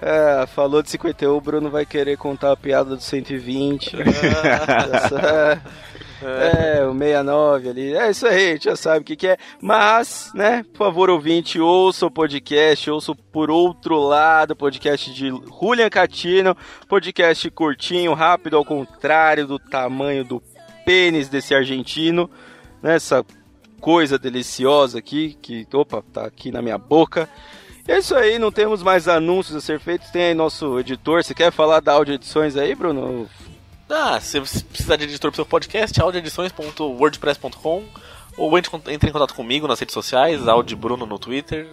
[0.00, 3.96] É, falou de 51, o Bruno vai querer contar a piada do 120.
[4.00, 5.62] Essa-
[6.22, 7.94] é, o 69 ali.
[7.94, 9.36] É isso aí, a gente já sabe o que, que é.
[9.60, 15.28] Mas, né, por favor, ouvinte, ouça o podcast, ouça o Por Outro Lado, podcast de
[15.28, 16.56] Julian Catino,
[16.88, 20.42] podcast curtinho, rápido, ao contrário do tamanho do
[20.84, 22.28] pênis desse argentino,
[22.82, 23.24] né, essa
[23.82, 27.28] coisa deliciosa aqui, que, opa, tá aqui na minha boca.
[27.86, 30.08] É isso aí, não temos mais anúncios a ser feitos.
[30.10, 31.22] Tem aí nosso editor.
[31.22, 33.28] Você quer falar da áudio edições aí, Bruno?
[33.90, 37.82] Ah, se você precisar de editor pro seu podcast, audioedições.wordpress.com
[38.38, 41.68] ou entre, em contato comigo nas redes sociais, Audi Bruno no Twitter,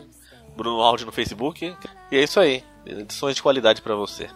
[0.57, 1.73] Bruno Audi no Facebook.
[2.11, 2.63] E é isso aí.
[2.87, 4.27] Edições de qualidade pra você.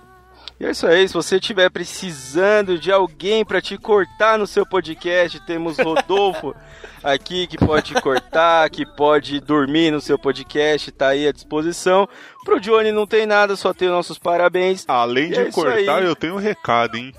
[0.64, 4.66] E é isso aí, se você estiver precisando de alguém para te cortar no seu
[4.66, 6.55] podcast, temos Rodolfo
[7.03, 12.07] aqui que pode te cortar, que pode dormir no seu podcast, tá aí à disposição.
[12.45, 14.86] Pro Johnny não tem nada, só tem nossos parabéns.
[14.88, 16.05] Além E de é cortar, aí.
[16.05, 17.14] eu tenho um recado, hein?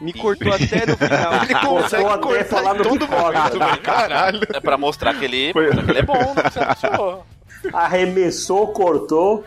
[0.00, 1.34] Me cortou até no final.
[1.44, 3.80] Ele consegue cortar falar no todo momento, velho.
[3.82, 4.40] Caralho.
[4.54, 7.26] É pra mostrar que ele, mostrar que ele é bom, não anunciou.
[7.74, 9.44] Arremessou, cortou.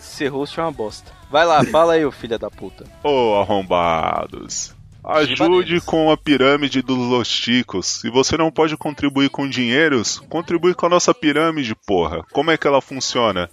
[0.00, 1.17] Ser host é uma bosta.
[1.30, 2.84] Vai lá, fala aí, ô filha da puta.
[3.02, 4.74] Ô, arrombados.
[5.04, 7.86] Ajude com a pirâmide dos Losticos.
[7.86, 12.24] Se você não pode contribuir com dinheiros, contribui com a nossa pirâmide, porra.
[12.32, 13.48] Como é que ela funciona?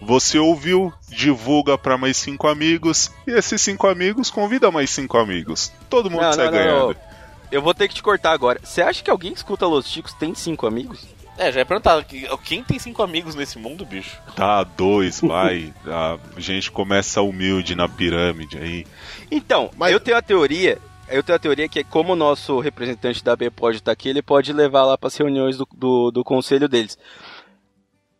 [0.00, 5.72] Você ouviu, divulga pra mais cinco amigos, e esses cinco amigos convida mais cinco amigos.
[5.88, 6.86] Todo mundo Não, sai não, ganhando.
[6.88, 7.08] não.
[7.50, 8.60] Eu vou ter que te cortar agora.
[8.62, 11.06] Você acha que alguém que escuta Los Chicos tem cinco amigos?
[11.38, 14.20] É, já ia perguntar, que- quem tem cinco amigos nesse mundo, bicho?
[14.34, 15.72] Tá, dois, vai.
[15.86, 18.84] A gente começa humilde na pirâmide aí.
[19.30, 20.78] Então, Mas- eu tenho a teoria.
[21.08, 24.20] Eu tenho a teoria que como o nosso representante da B pode estar aqui, ele
[24.20, 26.98] pode levar lá para as reuniões do, do, do conselho deles.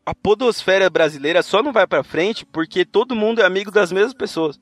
[0.06, 4.14] A podosfera brasileira só não vai para frente porque todo mundo é amigo das mesmas
[4.14, 4.58] pessoas.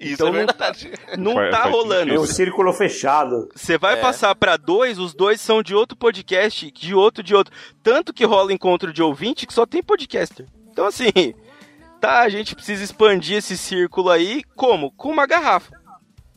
[0.00, 0.92] Isso Então é não- verdade.
[1.16, 2.12] Não tá faz rolando.
[2.14, 3.48] É um círculo fechado.
[3.54, 4.00] Você vai É.
[4.00, 7.54] passar pra dois, os dois são de outro podcast, de outro, de outro.
[7.82, 10.46] Tanto que rola encontro de ouvinte que só tem podcaster.
[10.70, 11.10] Então, assim,
[12.00, 14.90] tá, a gente precisa expandir esse círculo aí, como?
[14.92, 15.72] Com uma garrafa.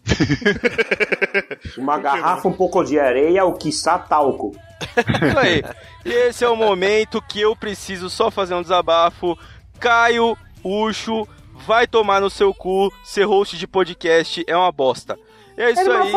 [1.77, 4.55] Uma garrafa, um pouco de areia, o quiçá talco.
[4.97, 5.63] Isso aí.
[6.05, 9.37] E esse é o momento que eu preciso só fazer um desabafo.
[9.79, 11.27] Caio, Ucho,
[11.65, 15.17] vai tomar no seu cu, ser host de podcast é uma bosta.
[15.55, 16.11] É isso aí.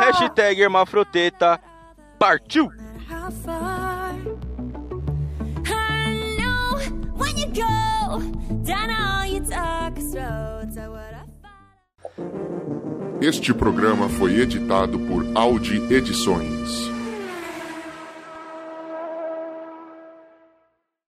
[0.00, 1.60] Hashtag Hermafroteta.
[2.18, 2.68] Partiu!
[13.20, 16.95] Este programa foi editado por Audi Edições.